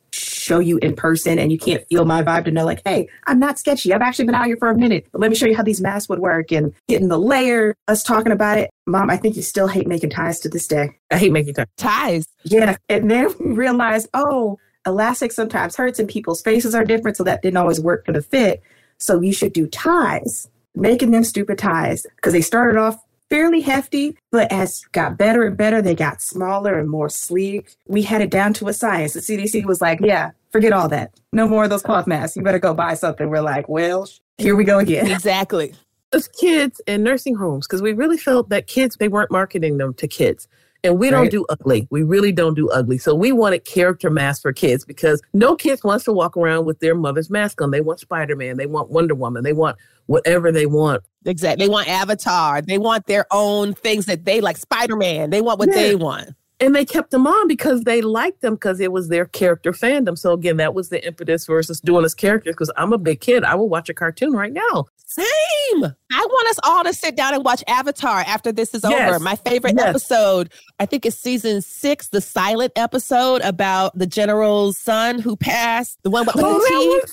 show 0.48 0.58
you 0.58 0.78
in 0.78 0.96
person 0.96 1.38
and 1.38 1.52
you 1.52 1.58
can't 1.58 1.86
feel 1.88 2.06
my 2.06 2.22
vibe 2.22 2.46
to 2.46 2.50
know 2.50 2.64
like, 2.64 2.80
hey, 2.86 3.08
I'm 3.26 3.38
not 3.38 3.58
sketchy. 3.58 3.92
I've 3.92 4.00
actually 4.00 4.24
been 4.24 4.34
out 4.34 4.46
here 4.46 4.56
for 4.56 4.70
a 4.70 4.76
minute, 4.76 5.06
but 5.12 5.20
let 5.20 5.30
me 5.30 5.36
show 5.36 5.46
you 5.46 5.54
how 5.54 5.62
these 5.62 5.80
masks 5.80 6.08
would 6.08 6.20
work 6.20 6.50
and 6.50 6.72
getting 6.88 7.08
the 7.08 7.18
layer, 7.18 7.74
us 7.86 8.02
talking 8.02 8.32
about 8.32 8.56
it. 8.56 8.70
Mom, 8.86 9.10
I 9.10 9.18
think 9.18 9.36
you 9.36 9.42
still 9.42 9.68
hate 9.68 9.86
making 9.86 10.10
ties 10.10 10.40
to 10.40 10.48
this 10.48 10.66
day. 10.66 10.90
I 11.10 11.18
hate 11.18 11.32
making 11.32 11.54
ties. 11.54 11.66
Ties. 11.76 12.28
Yeah. 12.44 12.76
And 12.88 13.10
then 13.10 13.34
we 13.40 13.52
realized, 13.52 14.08
oh, 14.14 14.58
elastic 14.86 15.32
sometimes 15.32 15.76
hurts 15.76 15.98
and 15.98 16.08
people's 16.08 16.40
faces 16.40 16.74
are 16.74 16.84
different. 16.84 17.18
So 17.18 17.24
that 17.24 17.42
didn't 17.42 17.58
always 17.58 17.80
work 17.80 18.06
for 18.06 18.12
the 18.12 18.22
fit. 18.22 18.62
So 18.98 19.20
you 19.20 19.32
should 19.32 19.52
do 19.52 19.66
ties 19.66 20.48
making 20.74 21.10
them 21.10 21.24
stupid 21.24 21.58
ties 21.58 22.06
because 22.16 22.32
they 22.32 22.40
started 22.40 22.78
off 22.78 22.96
fairly 23.30 23.60
hefty, 23.60 24.16
but 24.30 24.50
as 24.52 24.82
got 24.92 25.18
better 25.18 25.44
and 25.44 25.56
better, 25.56 25.82
they 25.82 25.94
got 25.94 26.20
smaller 26.22 26.78
and 26.78 26.88
more 26.88 27.08
sleek. 27.08 27.74
We 27.86 28.02
had 28.02 28.20
it 28.20 28.30
down 28.30 28.54
to 28.54 28.68
a 28.68 28.72
science. 28.72 29.14
The 29.14 29.20
CDC 29.20 29.64
was 29.64 29.80
like, 29.80 30.00
yeah, 30.00 30.30
forget 30.50 30.72
all 30.72 30.88
that. 30.88 31.12
No 31.32 31.46
more 31.46 31.64
of 31.64 31.70
those 31.70 31.82
cloth 31.82 32.06
masks. 32.06 32.36
You 32.36 32.42
better 32.42 32.58
go 32.58 32.74
buy 32.74 32.94
something. 32.94 33.28
We're 33.28 33.40
like, 33.40 33.68
well, 33.68 34.08
here 34.38 34.56
we 34.56 34.64
go 34.64 34.78
again. 34.78 35.06
Exactly. 35.18 35.74
As 36.14 36.26
kids 36.28 36.80
in 36.86 37.02
nursing 37.02 37.34
homes, 37.34 37.66
because 37.66 37.82
we 37.82 37.92
really 37.92 38.16
felt 38.16 38.48
that 38.48 38.66
kids, 38.66 38.96
they 38.96 39.08
weren't 39.08 39.30
marketing 39.30 39.76
them 39.76 39.92
to 39.94 40.08
kids. 40.08 40.48
And 40.84 40.98
we 40.98 41.10
don't 41.10 41.22
right. 41.22 41.30
do 41.30 41.44
ugly. 41.48 41.88
We 41.90 42.04
really 42.04 42.30
don't 42.30 42.54
do 42.54 42.70
ugly. 42.70 42.98
So 42.98 43.14
we 43.14 43.32
wanted 43.32 43.64
character 43.64 44.10
masks 44.10 44.42
for 44.42 44.52
kids 44.52 44.84
because 44.84 45.20
no 45.32 45.56
kids 45.56 45.82
wants 45.82 46.04
to 46.04 46.12
walk 46.12 46.36
around 46.36 46.66
with 46.66 46.78
their 46.78 46.94
mother's 46.94 47.30
mask 47.30 47.60
on. 47.60 47.72
They 47.72 47.80
want 47.80 47.98
Spider 47.98 48.36
Man. 48.36 48.56
They 48.56 48.66
want 48.66 48.90
Wonder 48.90 49.14
Woman. 49.14 49.42
They 49.42 49.52
want 49.52 49.76
whatever 50.06 50.52
they 50.52 50.66
want. 50.66 51.02
Exactly. 51.24 51.66
They 51.66 51.70
want 51.70 51.88
Avatar. 51.88 52.62
They 52.62 52.78
want 52.78 53.06
their 53.06 53.26
own 53.32 53.74
things 53.74 54.06
that 54.06 54.24
they 54.24 54.40
like 54.40 54.56
Spider 54.56 54.96
Man. 54.96 55.30
They 55.30 55.40
want 55.40 55.58
what 55.58 55.68
yeah. 55.68 55.74
they 55.74 55.94
want. 55.96 56.30
And 56.60 56.74
they 56.74 56.84
kept 56.84 57.12
them 57.12 57.26
on 57.26 57.46
because 57.46 57.82
they 57.82 58.02
liked 58.02 58.40
them 58.40 58.54
because 58.54 58.80
it 58.80 58.90
was 58.90 59.08
their 59.08 59.26
character 59.26 59.72
fandom. 59.72 60.18
So 60.18 60.32
again, 60.32 60.56
that 60.56 60.74
was 60.74 60.88
the 60.88 61.04
impetus 61.06 61.46
versus 61.46 61.80
doing 61.80 62.04
as 62.04 62.14
characters. 62.14 62.54
Because 62.54 62.72
I'm 62.76 62.92
a 62.92 62.98
big 62.98 63.20
kid, 63.20 63.44
I 63.44 63.54
will 63.54 63.68
watch 63.68 63.88
a 63.88 63.94
cartoon 63.94 64.32
right 64.32 64.52
now. 64.52 64.86
Same. 65.06 65.84
I 66.12 66.26
want 66.26 66.48
us 66.48 66.58
all 66.64 66.84
to 66.84 66.92
sit 66.92 67.16
down 67.16 67.32
and 67.32 67.42
watch 67.42 67.64
Avatar 67.66 68.20
after 68.26 68.52
this 68.52 68.74
is 68.74 68.84
yes. 68.86 69.08
over. 69.08 69.18
My 69.18 69.36
favorite 69.36 69.74
yes. 69.76 69.88
episode, 69.88 70.52
I 70.78 70.86
think 70.86 71.06
it's 71.06 71.16
season 71.16 71.62
six, 71.62 72.08
the 72.08 72.20
silent 72.20 72.72
episode 72.76 73.40
about 73.42 73.96
the 73.96 74.06
general's 74.06 74.76
son 74.76 75.18
who 75.18 75.36
passed. 75.36 75.98
The 76.02 76.10
one 76.10 76.26
with 76.26 76.36
oh, 76.38 76.58
the 76.58 76.68
tea. 76.68 77.12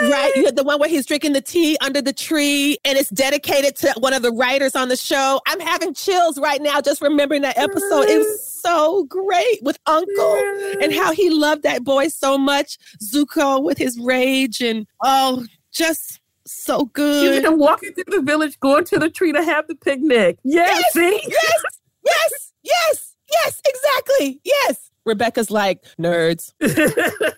So 0.00 0.10
right, 0.10 0.32
you 0.34 0.50
the 0.50 0.64
one 0.64 0.80
where 0.80 0.88
he's 0.88 1.06
drinking 1.06 1.34
the 1.34 1.40
tea 1.40 1.76
under 1.80 2.02
the 2.02 2.12
tree, 2.12 2.78
and 2.84 2.98
it's 2.98 3.10
dedicated 3.10 3.76
to 3.76 3.94
one 3.98 4.12
of 4.12 4.22
the 4.22 4.32
writers 4.32 4.74
on 4.74 4.88
the 4.88 4.96
show. 4.96 5.40
I'm 5.46 5.60
having 5.60 5.94
chills 5.94 6.38
right 6.38 6.60
now 6.60 6.80
just 6.80 7.00
remembering 7.00 7.42
that 7.42 7.56
episode. 7.56 8.08
It 8.08 8.18
was 8.18 8.53
so 8.64 9.04
great 9.04 9.62
with 9.62 9.78
Uncle 9.86 10.34
and 10.80 10.92
how 10.92 11.12
he 11.12 11.30
loved 11.30 11.62
that 11.64 11.84
boy 11.84 12.08
so 12.08 12.38
much. 12.38 12.78
Zuko 13.02 13.62
with 13.62 13.78
his 13.78 13.98
rage 13.98 14.60
and 14.60 14.86
oh, 15.02 15.44
just 15.72 16.20
So 16.46 16.86
good. 16.86 17.34
You 17.36 17.40
know, 17.42 17.52
walking 17.52 17.92
through 17.94 18.04
the 18.18 18.22
village, 18.22 18.58
going 18.60 18.84
to 18.86 18.98
the 18.98 19.10
tree 19.10 19.32
to 19.32 19.42
have 19.42 19.66
the 19.66 19.74
picnic. 19.74 20.38
Yes, 20.44 20.78
Yes, 20.78 20.92
see? 20.92 21.20
yes, 21.28 21.62
yes, 22.04 22.52
yes, 22.62 23.16
yes, 23.30 23.62
exactly. 23.66 24.40
Yes. 24.44 24.90
Rebecca's 25.06 25.50
like, 25.50 25.84
nerds. 25.98 26.52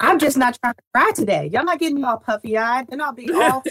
I'm 0.00 0.18
just 0.18 0.36
not 0.36 0.58
trying 0.60 0.74
to 0.74 0.82
cry 0.92 1.10
today. 1.14 1.48
Y'all 1.52 1.64
not 1.64 1.78
getting 1.78 1.96
me 1.96 2.02
all 2.02 2.16
puffy 2.18 2.58
eyed, 2.58 2.86
and 2.90 3.00
I'll 3.00 3.12
be 3.12 3.30
all 3.34 3.62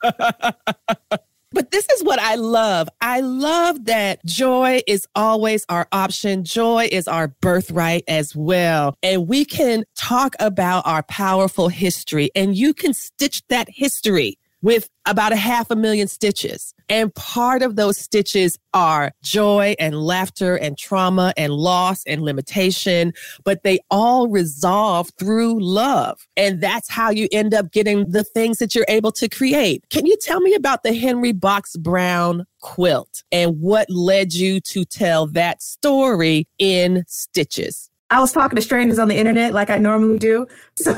But 1.52 1.70
this 1.70 1.86
is 1.90 2.02
what 2.02 2.18
I 2.18 2.36
love. 2.36 2.88
I 3.00 3.20
love 3.20 3.84
that 3.84 4.24
joy 4.24 4.80
is 4.86 5.06
always 5.14 5.64
our 5.68 5.86
option. 5.92 6.44
Joy 6.44 6.88
is 6.90 7.06
our 7.08 7.28
birthright 7.28 8.04
as 8.08 8.34
well. 8.34 8.94
And 9.02 9.28
we 9.28 9.44
can 9.44 9.84
talk 9.96 10.34
about 10.40 10.86
our 10.86 11.02
powerful 11.02 11.68
history 11.68 12.30
and 12.34 12.56
you 12.56 12.74
can 12.74 12.94
stitch 12.94 13.42
that 13.48 13.68
history 13.70 14.38
with 14.62 14.88
about 15.06 15.32
a 15.32 15.36
half 15.36 15.70
a 15.70 15.76
million 15.76 16.08
stitches. 16.08 16.74
And 16.88 17.14
part 17.14 17.62
of 17.62 17.76
those 17.76 17.98
stitches 17.98 18.58
are 18.72 19.12
joy 19.22 19.74
and 19.78 20.00
laughter 20.00 20.56
and 20.56 20.78
trauma 20.78 21.32
and 21.36 21.52
loss 21.52 22.04
and 22.06 22.22
limitation, 22.22 23.12
but 23.44 23.62
they 23.64 23.80
all 23.90 24.28
resolve 24.28 25.10
through 25.18 25.62
love. 25.62 26.26
And 26.36 26.60
that's 26.60 26.88
how 26.88 27.10
you 27.10 27.28
end 27.32 27.54
up 27.54 27.72
getting 27.72 28.10
the 28.10 28.24
things 28.24 28.58
that 28.58 28.74
you're 28.74 28.86
able 28.88 29.12
to 29.12 29.28
create. 29.28 29.84
Can 29.90 30.06
you 30.06 30.16
tell 30.20 30.40
me 30.40 30.54
about 30.54 30.82
the 30.82 30.94
Henry 30.94 31.32
Box 31.32 31.76
Brown 31.76 32.46
quilt 32.60 33.24
and 33.32 33.60
what 33.60 33.90
led 33.90 34.32
you 34.32 34.60
to 34.60 34.84
tell 34.84 35.26
that 35.28 35.62
story 35.62 36.46
in 36.58 37.04
stitches? 37.08 37.90
I 38.10 38.20
was 38.20 38.30
talking 38.30 38.56
to 38.56 38.62
strangers 38.62 38.98
on 38.98 39.08
the 39.08 39.16
internet 39.16 39.54
like 39.54 39.70
I 39.70 39.78
normally 39.78 40.18
do. 40.18 40.46
So 40.76 40.96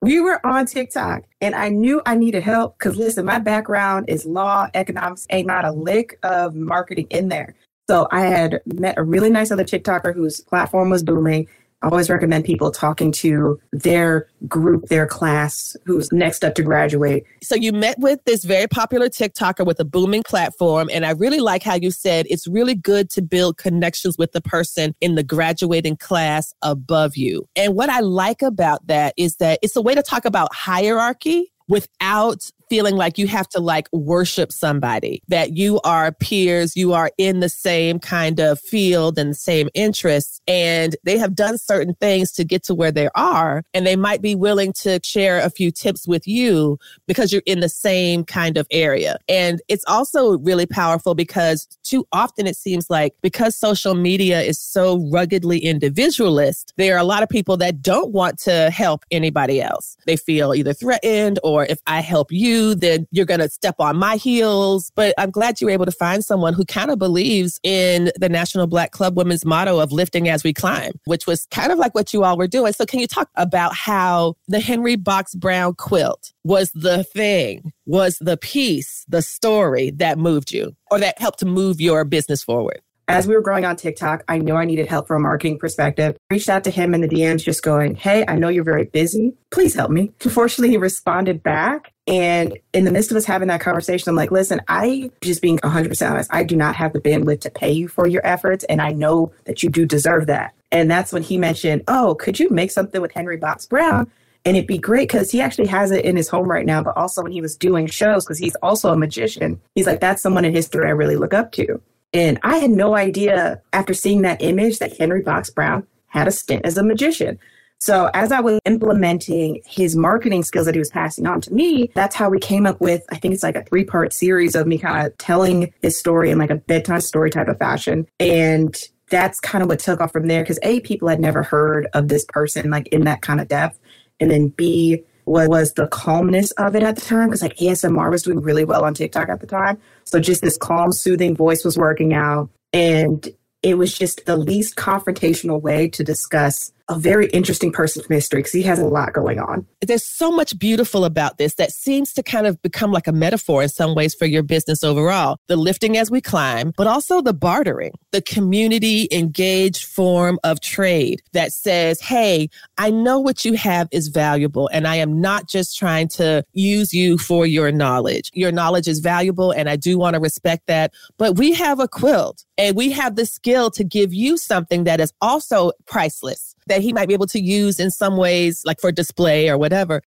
we 0.00 0.20
were 0.20 0.44
on 0.46 0.66
TikTok 0.66 1.24
and 1.40 1.54
I 1.54 1.68
knew 1.68 2.02
I 2.06 2.14
needed 2.14 2.42
help 2.42 2.78
because 2.78 2.96
listen, 2.96 3.24
my 3.24 3.38
background 3.38 4.08
is 4.08 4.24
law, 4.26 4.68
economics, 4.74 5.26
ain't 5.30 5.46
not 5.46 5.64
a 5.64 5.72
lick 5.72 6.18
of 6.22 6.54
marketing 6.54 7.06
in 7.10 7.28
there. 7.28 7.54
So 7.88 8.06
I 8.10 8.22
had 8.22 8.60
met 8.66 8.98
a 8.98 9.02
really 9.02 9.30
nice 9.30 9.50
other 9.50 9.64
TikToker 9.64 10.14
whose 10.14 10.40
platform 10.40 10.90
was 10.90 11.02
booming. 11.02 11.48
I 11.80 11.88
always 11.88 12.10
recommend 12.10 12.44
people 12.44 12.72
talking 12.72 13.12
to 13.12 13.60
their 13.72 14.28
group, 14.48 14.86
their 14.86 15.06
class, 15.06 15.76
who's 15.84 16.10
next 16.10 16.44
up 16.44 16.56
to 16.56 16.62
graduate. 16.62 17.24
So 17.40 17.54
you 17.54 17.72
met 17.72 17.98
with 18.00 18.18
this 18.24 18.44
very 18.44 18.66
popular 18.66 19.08
TikToker 19.08 19.64
with 19.64 19.78
a 19.78 19.84
booming 19.84 20.24
platform. 20.24 20.90
And 20.92 21.06
I 21.06 21.10
really 21.12 21.38
like 21.38 21.62
how 21.62 21.74
you 21.74 21.92
said 21.92 22.26
it's 22.28 22.48
really 22.48 22.74
good 22.74 23.10
to 23.10 23.22
build 23.22 23.58
connections 23.58 24.18
with 24.18 24.32
the 24.32 24.40
person 24.40 24.94
in 25.00 25.14
the 25.14 25.22
graduating 25.22 25.96
class 25.98 26.52
above 26.62 27.16
you. 27.16 27.48
And 27.54 27.76
what 27.76 27.90
I 27.90 28.00
like 28.00 28.42
about 28.42 28.84
that 28.88 29.14
is 29.16 29.36
that 29.36 29.60
it's 29.62 29.76
a 29.76 29.82
way 29.82 29.94
to 29.94 30.02
talk 30.02 30.24
about 30.24 30.52
hierarchy 30.52 31.52
without 31.68 32.50
feeling 32.68 32.96
like 32.96 33.18
you 33.18 33.26
have 33.26 33.48
to 33.50 33.60
like 33.60 33.88
worship 33.92 34.52
somebody, 34.52 35.22
that 35.28 35.56
you 35.56 35.80
are 35.80 36.12
peers, 36.12 36.76
you 36.76 36.92
are 36.92 37.10
in 37.18 37.40
the 37.40 37.48
same 37.48 37.98
kind 37.98 38.40
of 38.40 38.60
field 38.60 39.18
and 39.18 39.30
the 39.30 39.34
same 39.34 39.68
interests, 39.74 40.40
and 40.46 40.96
they 41.04 41.18
have 41.18 41.34
done 41.34 41.58
certain 41.58 41.94
things 41.94 42.32
to 42.32 42.44
get 42.44 42.62
to 42.64 42.74
where 42.74 42.92
they 42.92 43.08
are. 43.14 43.62
And 43.74 43.86
they 43.86 43.96
might 43.96 44.22
be 44.22 44.34
willing 44.34 44.72
to 44.74 45.00
share 45.02 45.40
a 45.40 45.50
few 45.50 45.70
tips 45.70 46.06
with 46.06 46.26
you 46.26 46.78
because 47.06 47.32
you're 47.32 47.42
in 47.46 47.60
the 47.60 47.68
same 47.68 48.24
kind 48.24 48.56
of 48.56 48.66
area. 48.70 49.18
And 49.28 49.60
it's 49.68 49.84
also 49.86 50.38
really 50.38 50.66
powerful 50.66 51.14
because 51.14 51.66
too 51.82 52.06
often 52.12 52.46
it 52.46 52.56
seems 52.56 52.90
like 52.90 53.14
because 53.22 53.56
social 53.56 53.94
media 53.94 54.40
is 54.40 54.58
so 54.58 55.08
ruggedly 55.10 55.58
individualist, 55.58 56.72
there 56.76 56.94
are 56.94 57.00
a 57.00 57.04
lot 57.04 57.22
of 57.22 57.28
people 57.28 57.56
that 57.58 57.82
don't 57.82 58.12
want 58.12 58.38
to 58.40 58.70
help 58.70 59.04
anybody 59.10 59.60
else. 59.60 59.96
They 60.06 60.16
feel 60.16 60.54
either 60.54 60.72
threatened 60.72 61.38
or 61.42 61.66
if 61.66 61.80
I 61.86 62.00
help 62.00 62.30
you, 62.30 62.57
then 62.74 63.06
you're 63.10 63.26
going 63.26 63.40
to 63.40 63.48
step 63.48 63.76
on 63.78 63.96
my 63.96 64.16
heels. 64.16 64.90
But 64.94 65.14
I'm 65.18 65.30
glad 65.30 65.60
you 65.60 65.66
were 65.66 65.72
able 65.72 65.86
to 65.86 65.92
find 65.92 66.24
someone 66.24 66.54
who 66.54 66.64
kind 66.64 66.90
of 66.90 66.98
believes 66.98 67.58
in 67.62 68.10
the 68.16 68.28
National 68.28 68.66
Black 68.66 68.92
Club 68.92 69.16
Women's 69.16 69.44
motto 69.44 69.80
of 69.80 69.92
lifting 69.92 70.28
as 70.28 70.44
we 70.44 70.52
climb, 70.52 70.92
which 71.04 71.26
was 71.26 71.46
kind 71.50 71.72
of 71.72 71.78
like 71.78 71.94
what 71.94 72.12
you 72.12 72.24
all 72.24 72.36
were 72.36 72.46
doing. 72.46 72.72
So, 72.72 72.86
can 72.86 73.00
you 73.00 73.06
talk 73.06 73.28
about 73.36 73.74
how 73.74 74.34
the 74.48 74.60
Henry 74.60 74.96
Box 74.96 75.34
Brown 75.34 75.74
quilt 75.74 76.32
was 76.44 76.70
the 76.72 77.04
thing, 77.04 77.72
was 77.86 78.18
the 78.20 78.36
piece, 78.36 79.04
the 79.08 79.22
story 79.22 79.90
that 79.92 80.18
moved 80.18 80.52
you 80.52 80.74
or 80.90 80.98
that 81.00 81.20
helped 81.20 81.40
to 81.40 81.46
move 81.46 81.80
your 81.80 82.04
business 82.04 82.42
forward? 82.42 82.80
As 83.08 83.26
we 83.26 83.34
were 83.34 83.40
growing 83.40 83.64
on 83.64 83.74
TikTok, 83.74 84.22
I 84.28 84.38
knew 84.38 84.54
I 84.54 84.66
needed 84.66 84.86
help 84.86 85.08
from 85.08 85.22
a 85.22 85.28
marketing 85.28 85.58
perspective. 85.58 86.16
Reached 86.30 86.50
out 86.50 86.62
to 86.64 86.70
him 86.70 86.94
in 86.94 87.00
the 87.00 87.08
DMs 87.08 87.42
just 87.42 87.62
going, 87.62 87.94
Hey, 87.94 88.24
I 88.28 88.36
know 88.36 88.48
you're 88.48 88.64
very 88.64 88.84
busy. 88.84 89.34
Please 89.50 89.74
help 89.74 89.90
me. 89.90 90.12
Unfortunately, 90.24 90.70
he 90.70 90.76
responded 90.76 91.42
back. 91.42 91.92
And 92.06 92.58
in 92.72 92.84
the 92.84 92.92
midst 92.92 93.10
of 93.10 93.16
us 93.16 93.24
having 93.24 93.48
that 93.48 93.60
conversation, 93.60 94.08
I'm 94.10 94.16
like, 94.16 94.30
listen, 94.30 94.60
I 94.68 95.10
just 95.22 95.42
being 95.42 95.58
100% 95.58 96.10
honest, 96.10 96.32
I 96.32 96.42
do 96.42 96.56
not 96.56 96.74
have 96.76 96.92
the 96.92 97.00
bandwidth 97.00 97.40
to 97.42 97.50
pay 97.50 97.72
you 97.72 97.88
for 97.88 98.06
your 98.06 98.24
efforts. 98.26 98.64
And 98.64 98.80
I 98.80 98.92
know 98.92 99.32
that 99.44 99.62
you 99.62 99.70
do 99.70 99.86
deserve 99.86 100.26
that. 100.26 100.54
And 100.70 100.90
that's 100.90 101.12
when 101.12 101.22
he 101.22 101.38
mentioned, 101.38 101.84
Oh, 101.88 102.14
could 102.14 102.38
you 102.38 102.50
make 102.50 102.70
something 102.70 103.00
with 103.00 103.12
Henry 103.12 103.38
Box 103.38 103.66
Brown? 103.66 104.10
And 104.44 104.56
it'd 104.56 104.68
be 104.68 104.78
great 104.78 105.08
because 105.08 105.30
he 105.30 105.40
actually 105.40 105.66
has 105.66 105.90
it 105.90 106.04
in 106.04 106.16
his 106.16 106.28
home 106.28 106.48
right 106.48 106.64
now, 106.64 106.82
but 106.82 106.96
also 106.96 107.22
when 107.22 107.32
he 107.32 107.40
was 107.40 107.56
doing 107.56 107.86
shows, 107.86 108.24
because 108.24 108.38
he's 108.38 108.54
also 108.56 108.92
a 108.92 108.96
magician, 108.96 109.60
he's 109.74 109.86
like, 109.86 110.00
that's 110.00 110.22
someone 110.22 110.44
in 110.44 110.54
history 110.54 110.86
I 110.86 110.90
really 110.90 111.16
look 111.16 111.34
up 111.34 111.52
to. 111.52 111.80
And 112.12 112.38
I 112.42 112.58
had 112.58 112.70
no 112.70 112.94
idea 112.94 113.60
after 113.72 113.94
seeing 113.94 114.22
that 114.22 114.42
image 114.42 114.78
that 114.78 114.96
Henry 114.96 115.22
Box 115.22 115.50
Brown 115.50 115.86
had 116.06 116.26
a 116.26 116.30
stint 116.30 116.64
as 116.64 116.78
a 116.78 116.82
magician. 116.82 117.38
So 117.80 118.10
as 118.12 118.32
I 118.32 118.40
was 118.40 118.58
implementing 118.64 119.62
his 119.64 119.94
marketing 119.94 120.42
skills 120.42 120.66
that 120.66 120.74
he 120.74 120.80
was 120.80 120.90
passing 120.90 121.26
on 121.26 121.40
to 121.42 121.54
me, 121.54 121.90
that's 121.94 122.16
how 122.16 122.28
we 122.28 122.40
came 122.40 122.66
up 122.66 122.80
with, 122.80 123.04
I 123.10 123.16
think 123.16 123.34
it's 123.34 123.42
like 123.42 123.54
a 123.54 123.64
three 123.64 123.84
part 123.84 124.12
series 124.12 124.56
of 124.56 124.66
me 124.66 124.78
kind 124.78 125.06
of 125.06 125.16
telling 125.18 125.72
his 125.80 125.98
story 125.98 126.30
in 126.30 126.38
like 126.38 126.50
a 126.50 126.56
bedtime 126.56 127.00
story 127.00 127.30
type 127.30 127.46
of 127.46 127.58
fashion. 127.58 128.06
And 128.18 128.76
that's 129.10 129.38
kind 129.38 129.62
of 129.62 129.68
what 129.68 129.78
took 129.78 130.00
off 130.00 130.12
from 130.12 130.26
there 130.26 130.42
because 130.42 130.58
A, 130.62 130.80
people 130.80 131.08
had 131.08 131.20
never 131.20 131.42
heard 131.42 131.86
of 131.94 132.08
this 132.08 132.24
person 132.28 132.70
like 132.70 132.88
in 132.88 133.04
that 133.04 133.22
kind 133.22 133.40
of 133.40 133.46
depth. 133.46 133.78
And 134.18 134.30
then 134.30 134.48
B, 134.48 135.04
what 135.24 135.48
was 135.48 135.74
the 135.74 135.86
calmness 135.88 136.50
of 136.52 136.74
it 136.74 136.82
at 136.82 136.96
the 136.96 137.02
time 137.02 137.28
because 137.28 137.42
like 137.42 137.56
ASMR 137.58 138.10
was 138.10 138.22
doing 138.22 138.40
really 138.40 138.64
well 138.64 138.84
on 138.84 138.94
TikTok 138.94 139.28
at 139.28 139.40
the 139.40 139.46
time. 139.46 139.78
So 140.08 140.20
just 140.20 140.40
this 140.40 140.56
calm, 140.56 140.90
soothing 140.90 141.36
voice 141.36 141.64
was 141.64 141.76
working 141.76 142.14
out. 142.14 142.48
And 142.72 143.28
it 143.62 143.74
was 143.74 143.96
just 143.96 144.24
the 144.24 144.36
least 144.36 144.76
confrontational 144.76 145.60
way 145.60 145.88
to 145.88 146.02
discuss 146.02 146.72
a 146.88 146.98
very 146.98 147.26
interesting 147.28 147.70
person 147.70 148.02
from 148.02 148.14
history 148.14 148.40
because 148.40 148.52
he 148.52 148.62
has 148.62 148.78
a 148.78 148.86
lot 148.86 149.12
going 149.12 149.38
on. 149.38 149.66
There's 149.82 150.04
so 150.04 150.30
much 150.30 150.58
beautiful 150.58 151.04
about 151.04 151.38
this 151.38 151.54
that 151.56 151.72
seems 151.72 152.12
to 152.14 152.22
kind 152.22 152.46
of 152.46 152.60
become 152.62 152.92
like 152.92 153.06
a 153.06 153.12
metaphor 153.12 153.62
in 153.62 153.68
some 153.68 153.94
ways 153.94 154.14
for 154.14 154.26
your 154.26 154.42
business 154.42 154.82
overall. 154.82 155.38
The 155.48 155.56
lifting 155.56 155.96
as 155.96 156.10
we 156.10 156.20
climb, 156.20 156.72
but 156.76 156.86
also 156.86 157.20
the 157.20 157.34
bartering, 157.34 157.92
the 158.12 158.22
community 158.22 159.08
engaged 159.12 159.84
form 159.84 160.38
of 160.44 160.60
trade 160.60 161.20
that 161.32 161.52
says, 161.52 162.00
hey, 162.00 162.48
I 162.78 162.90
know 162.90 163.18
what 163.18 163.44
you 163.44 163.54
have 163.54 163.88
is 163.92 164.08
valuable, 164.08 164.68
and 164.72 164.86
I 164.86 164.96
am 164.96 165.20
not 165.20 165.48
just 165.48 165.76
trying 165.76 166.08
to 166.08 166.44
use 166.52 166.94
you 166.94 167.18
for 167.18 167.46
your 167.46 167.70
knowledge. 167.70 168.30
Your 168.32 168.52
knowledge 168.52 168.88
is 168.88 169.00
valuable, 169.00 169.50
and 169.50 169.68
I 169.68 169.76
do 169.76 169.98
want 169.98 170.14
to 170.14 170.20
respect 170.20 170.66
that. 170.68 170.92
But 171.18 171.36
we 171.36 171.52
have 171.52 171.80
a 171.80 171.88
quilt 171.88 172.44
and 172.56 172.76
we 172.76 172.90
have 172.90 173.16
the 173.16 173.24
skill 173.24 173.70
to 173.70 173.84
give 173.84 174.12
you 174.12 174.36
something 174.36 174.84
that 174.84 175.00
is 175.00 175.12
also 175.20 175.72
priceless 175.86 176.54
that 176.68 176.80
he 176.80 176.92
might 176.92 177.08
be 177.08 177.14
able 177.14 177.26
to 177.26 177.40
use 177.40 177.80
in 177.80 177.90
some 177.90 178.16
ways, 178.16 178.62
like 178.64 178.80
for 178.80 178.92
display 178.92 179.48
or 179.48 179.58
whatever. 179.58 180.02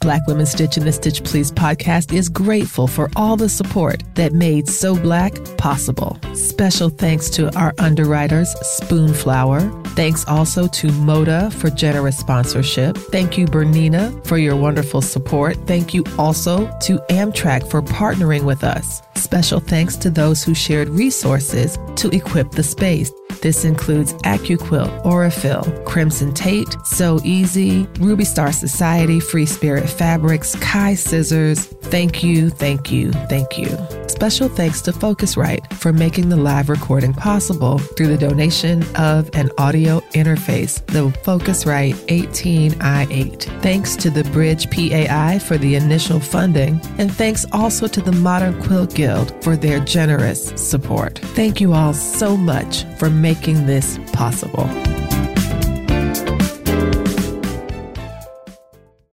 Black 0.00 0.26
Women 0.26 0.46
Stitch 0.46 0.76
in 0.76 0.84
the 0.84 0.92
Stitch 0.92 1.22
Please 1.24 1.50
podcast 1.50 2.12
is 2.12 2.28
grateful 2.28 2.86
for 2.86 3.10
all 3.16 3.36
the 3.36 3.48
support 3.48 4.02
that 4.14 4.32
made 4.32 4.68
Sew 4.68 4.96
Black 4.96 5.34
possible. 5.56 6.18
Special 6.34 6.88
thanks 6.88 7.30
to 7.30 7.54
our 7.56 7.74
underwriters, 7.78 8.54
Spoonflower. 8.62 9.86
Thanks 9.88 10.24
also 10.26 10.68
to 10.68 10.86
Moda 10.88 11.52
for 11.52 11.70
generous 11.70 12.18
sponsorship. 12.18 12.96
Thank 12.96 13.36
you, 13.36 13.46
Bernina, 13.46 14.24
for 14.26 14.38
your 14.38 14.56
wonderful 14.56 15.02
support. 15.02 15.56
Thank 15.66 15.92
you 15.92 16.04
also 16.18 16.66
to 16.82 16.98
Amtrak 17.10 17.68
for 17.68 17.82
partnering 17.82 18.44
with 18.44 18.62
us. 18.62 19.02
Special 19.16 19.58
thanks 19.58 19.96
to 19.96 20.10
those 20.10 20.44
who 20.44 20.54
shared 20.54 20.88
resources 20.88 21.76
to 21.96 22.08
equip 22.10 22.52
the 22.52 22.62
space. 22.62 23.10
This 23.42 23.64
includes 23.64 24.14
AccuQuilt, 24.24 25.02
Aurifil, 25.04 25.84
Crimson 25.84 26.32
Tate, 26.32 26.76
Sew 26.84 27.20
Easy, 27.24 27.86
Ruby 28.00 28.24
Star 28.24 28.52
Society, 28.52 29.20
Free 29.20 29.46
Spirit 29.46 29.87
Fabrics, 29.88 30.54
Kai 30.56 30.94
Scissors. 30.94 31.66
Thank 31.66 32.22
you, 32.22 32.50
thank 32.50 32.90
you, 32.90 33.12
thank 33.28 33.58
you. 33.58 33.76
Special 34.08 34.48
thanks 34.48 34.82
to 34.82 34.92
Focusrite 34.92 35.72
for 35.74 35.92
making 35.92 36.28
the 36.28 36.36
live 36.36 36.68
recording 36.68 37.12
possible 37.14 37.78
through 37.78 38.08
the 38.08 38.18
donation 38.18 38.82
of 38.96 39.30
an 39.34 39.50
audio 39.58 40.00
interface, 40.12 40.84
the 40.86 41.08
Focusrite 41.20 41.94
18i8. 42.08 43.62
Thanks 43.62 43.94
to 43.96 44.10
the 44.10 44.24
Bridge 44.24 44.68
PAI 44.70 45.38
for 45.38 45.56
the 45.56 45.76
initial 45.76 46.18
funding, 46.18 46.80
and 46.98 47.14
thanks 47.14 47.46
also 47.52 47.86
to 47.86 48.00
the 48.00 48.12
Modern 48.12 48.60
Quilt 48.60 48.94
Guild 48.94 49.32
for 49.44 49.56
their 49.56 49.78
generous 49.80 50.48
support. 50.56 51.20
Thank 51.20 51.60
you 51.60 51.72
all 51.72 51.94
so 51.94 52.36
much 52.36 52.84
for 52.98 53.08
making 53.08 53.66
this 53.66 53.98
possible. 54.12 54.68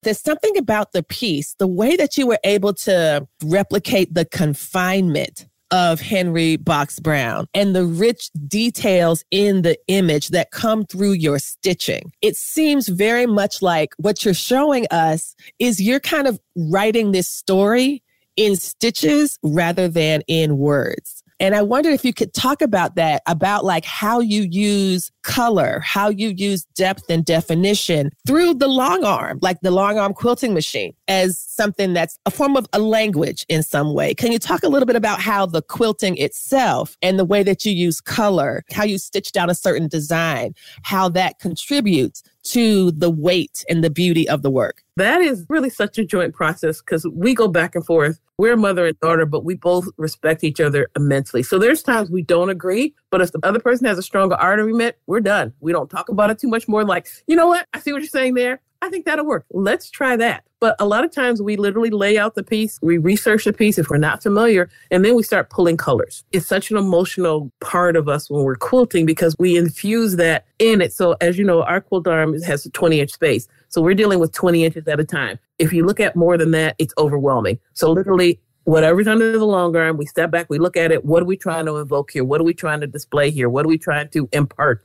There's 0.04 0.20
something 0.20 0.56
about 0.56 0.92
the 0.92 1.02
piece, 1.02 1.54
the 1.58 1.66
way 1.66 1.96
that 1.96 2.16
you 2.16 2.26
were 2.26 2.38
able 2.44 2.74
to 2.74 3.26
replicate 3.42 4.14
the 4.14 4.24
confinement 4.24 5.46
of 5.70 6.00
Henry 6.00 6.56
Box 6.56 7.00
Brown 7.00 7.48
and 7.52 7.74
the 7.74 7.84
rich 7.84 8.30
details 8.46 9.24
in 9.32 9.62
the 9.62 9.76
image 9.88 10.28
that 10.28 10.52
come 10.52 10.84
through 10.86 11.12
your 11.12 11.40
stitching. 11.40 12.12
It 12.22 12.36
seems 12.36 12.86
very 12.86 13.26
much 13.26 13.60
like 13.60 13.92
what 13.96 14.24
you're 14.24 14.34
showing 14.34 14.86
us 14.92 15.34
is 15.58 15.82
you're 15.82 16.00
kind 16.00 16.28
of 16.28 16.38
writing 16.54 17.10
this 17.10 17.28
story 17.28 18.04
in 18.36 18.54
stitches 18.54 19.38
rather 19.42 19.88
than 19.88 20.22
in 20.28 20.58
words. 20.58 21.23
And 21.40 21.54
I 21.54 21.62
wonder 21.62 21.90
if 21.90 22.04
you 22.04 22.12
could 22.12 22.32
talk 22.32 22.62
about 22.62 22.94
that, 22.94 23.22
about 23.26 23.64
like 23.64 23.84
how 23.84 24.20
you 24.20 24.42
use 24.42 25.10
color, 25.22 25.80
how 25.80 26.08
you 26.08 26.28
use 26.28 26.64
depth 26.76 27.04
and 27.08 27.24
definition 27.24 28.10
through 28.26 28.54
the 28.54 28.68
long 28.68 29.04
arm, 29.04 29.38
like 29.42 29.60
the 29.60 29.70
long 29.70 29.98
arm 29.98 30.14
quilting 30.14 30.54
machine 30.54 30.94
as 31.08 31.38
something 31.38 31.92
that's 31.92 32.18
a 32.26 32.30
form 32.30 32.56
of 32.56 32.66
a 32.72 32.78
language 32.78 33.44
in 33.48 33.62
some 33.62 33.94
way. 33.94 34.14
Can 34.14 34.32
you 34.32 34.38
talk 34.38 34.62
a 34.62 34.68
little 34.68 34.86
bit 34.86 34.96
about 34.96 35.20
how 35.20 35.46
the 35.46 35.62
quilting 35.62 36.16
itself 36.18 36.96
and 37.02 37.18
the 37.18 37.24
way 37.24 37.42
that 37.42 37.64
you 37.64 37.72
use 37.72 38.00
color, 38.00 38.64
how 38.72 38.84
you 38.84 38.98
stitch 38.98 39.32
down 39.32 39.50
a 39.50 39.54
certain 39.54 39.88
design, 39.88 40.54
how 40.82 41.08
that 41.10 41.40
contributes 41.40 42.22
to 42.44 42.90
the 42.92 43.10
weight 43.10 43.64
and 43.68 43.82
the 43.82 43.90
beauty 43.90 44.28
of 44.28 44.42
the 44.42 44.50
work? 44.50 44.82
That 44.96 45.20
is 45.20 45.44
really 45.48 45.70
such 45.70 45.98
a 45.98 46.04
joint 46.04 46.34
process 46.34 46.80
because 46.80 47.06
we 47.06 47.34
go 47.34 47.48
back 47.48 47.74
and 47.74 47.84
forth. 47.84 48.20
We're 48.38 48.56
mother 48.56 48.86
and 48.86 48.98
daughter, 49.00 49.26
but 49.26 49.44
we 49.44 49.54
both 49.54 49.86
respect 49.96 50.42
each 50.44 50.60
other 50.60 50.88
immensely. 50.96 51.42
So 51.42 51.58
there's 51.58 51.82
times 51.82 52.10
we 52.10 52.22
don't 52.22 52.50
agree, 52.50 52.94
but 53.10 53.20
if 53.20 53.32
the 53.32 53.40
other 53.42 53.60
person 53.60 53.86
has 53.86 53.98
a 53.98 54.02
stronger 54.02 54.34
argument, 54.34 54.96
we're 55.06 55.20
done. 55.20 55.52
We 55.60 55.72
don't 55.72 55.88
talk 55.88 56.08
about 56.08 56.30
it 56.30 56.38
too 56.38 56.48
much 56.48 56.66
more. 56.66 56.84
Like, 56.84 57.08
you 57.26 57.36
know 57.36 57.46
what? 57.46 57.66
I 57.72 57.80
see 57.80 57.92
what 57.92 58.02
you're 58.02 58.08
saying 58.08 58.34
there. 58.34 58.60
I 58.84 58.90
think 58.90 59.06
that'll 59.06 59.24
work. 59.24 59.46
Let's 59.50 59.88
try 59.88 60.14
that. 60.16 60.44
But 60.60 60.76
a 60.78 60.84
lot 60.84 61.04
of 61.04 61.10
times 61.10 61.40
we 61.40 61.56
literally 61.56 61.88
lay 61.88 62.18
out 62.18 62.34
the 62.34 62.42
piece, 62.42 62.78
we 62.82 62.98
research 62.98 63.46
the 63.46 63.52
piece 63.54 63.78
if 63.78 63.88
we're 63.88 63.96
not 63.96 64.22
familiar, 64.22 64.68
and 64.90 65.02
then 65.02 65.14
we 65.14 65.22
start 65.22 65.48
pulling 65.48 65.78
colors. 65.78 66.22
It's 66.32 66.46
such 66.46 66.70
an 66.70 66.76
emotional 66.76 67.50
part 67.60 67.96
of 67.96 68.10
us 68.10 68.28
when 68.28 68.44
we're 68.44 68.56
quilting 68.56 69.06
because 69.06 69.36
we 69.38 69.56
infuse 69.56 70.16
that 70.16 70.44
in 70.58 70.82
it. 70.82 70.92
So, 70.92 71.16
as 71.22 71.38
you 71.38 71.44
know, 71.44 71.62
our 71.62 71.80
quilt 71.80 72.06
arm 72.06 72.38
has 72.42 72.66
a 72.66 72.70
20 72.70 73.00
inch 73.00 73.10
space. 73.10 73.48
So, 73.68 73.80
we're 73.80 73.94
dealing 73.94 74.18
with 74.18 74.32
20 74.32 74.66
inches 74.66 74.86
at 74.86 75.00
a 75.00 75.04
time. 75.04 75.38
If 75.58 75.72
you 75.72 75.86
look 75.86 75.98
at 75.98 76.14
more 76.14 76.36
than 76.36 76.50
that, 76.50 76.76
it's 76.78 76.92
overwhelming. 76.98 77.58
So, 77.72 77.90
literally, 77.90 78.38
whatever's 78.64 79.08
under 79.08 79.32
the 79.32 79.46
long 79.46 79.74
arm, 79.74 79.96
we 79.96 80.04
step 80.04 80.30
back, 80.30 80.50
we 80.50 80.58
look 80.58 80.76
at 80.76 80.92
it. 80.92 81.06
What 81.06 81.22
are 81.22 81.26
we 81.26 81.38
trying 81.38 81.64
to 81.64 81.78
invoke 81.78 82.10
here? 82.10 82.24
What 82.24 82.38
are 82.38 82.44
we 82.44 82.52
trying 82.52 82.82
to 82.82 82.86
display 82.86 83.30
here? 83.30 83.48
What 83.48 83.64
are 83.64 83.68
we 83.68 83.78
trying 83.78 84.10
to 84.10 84.28
impart 84.32 84.84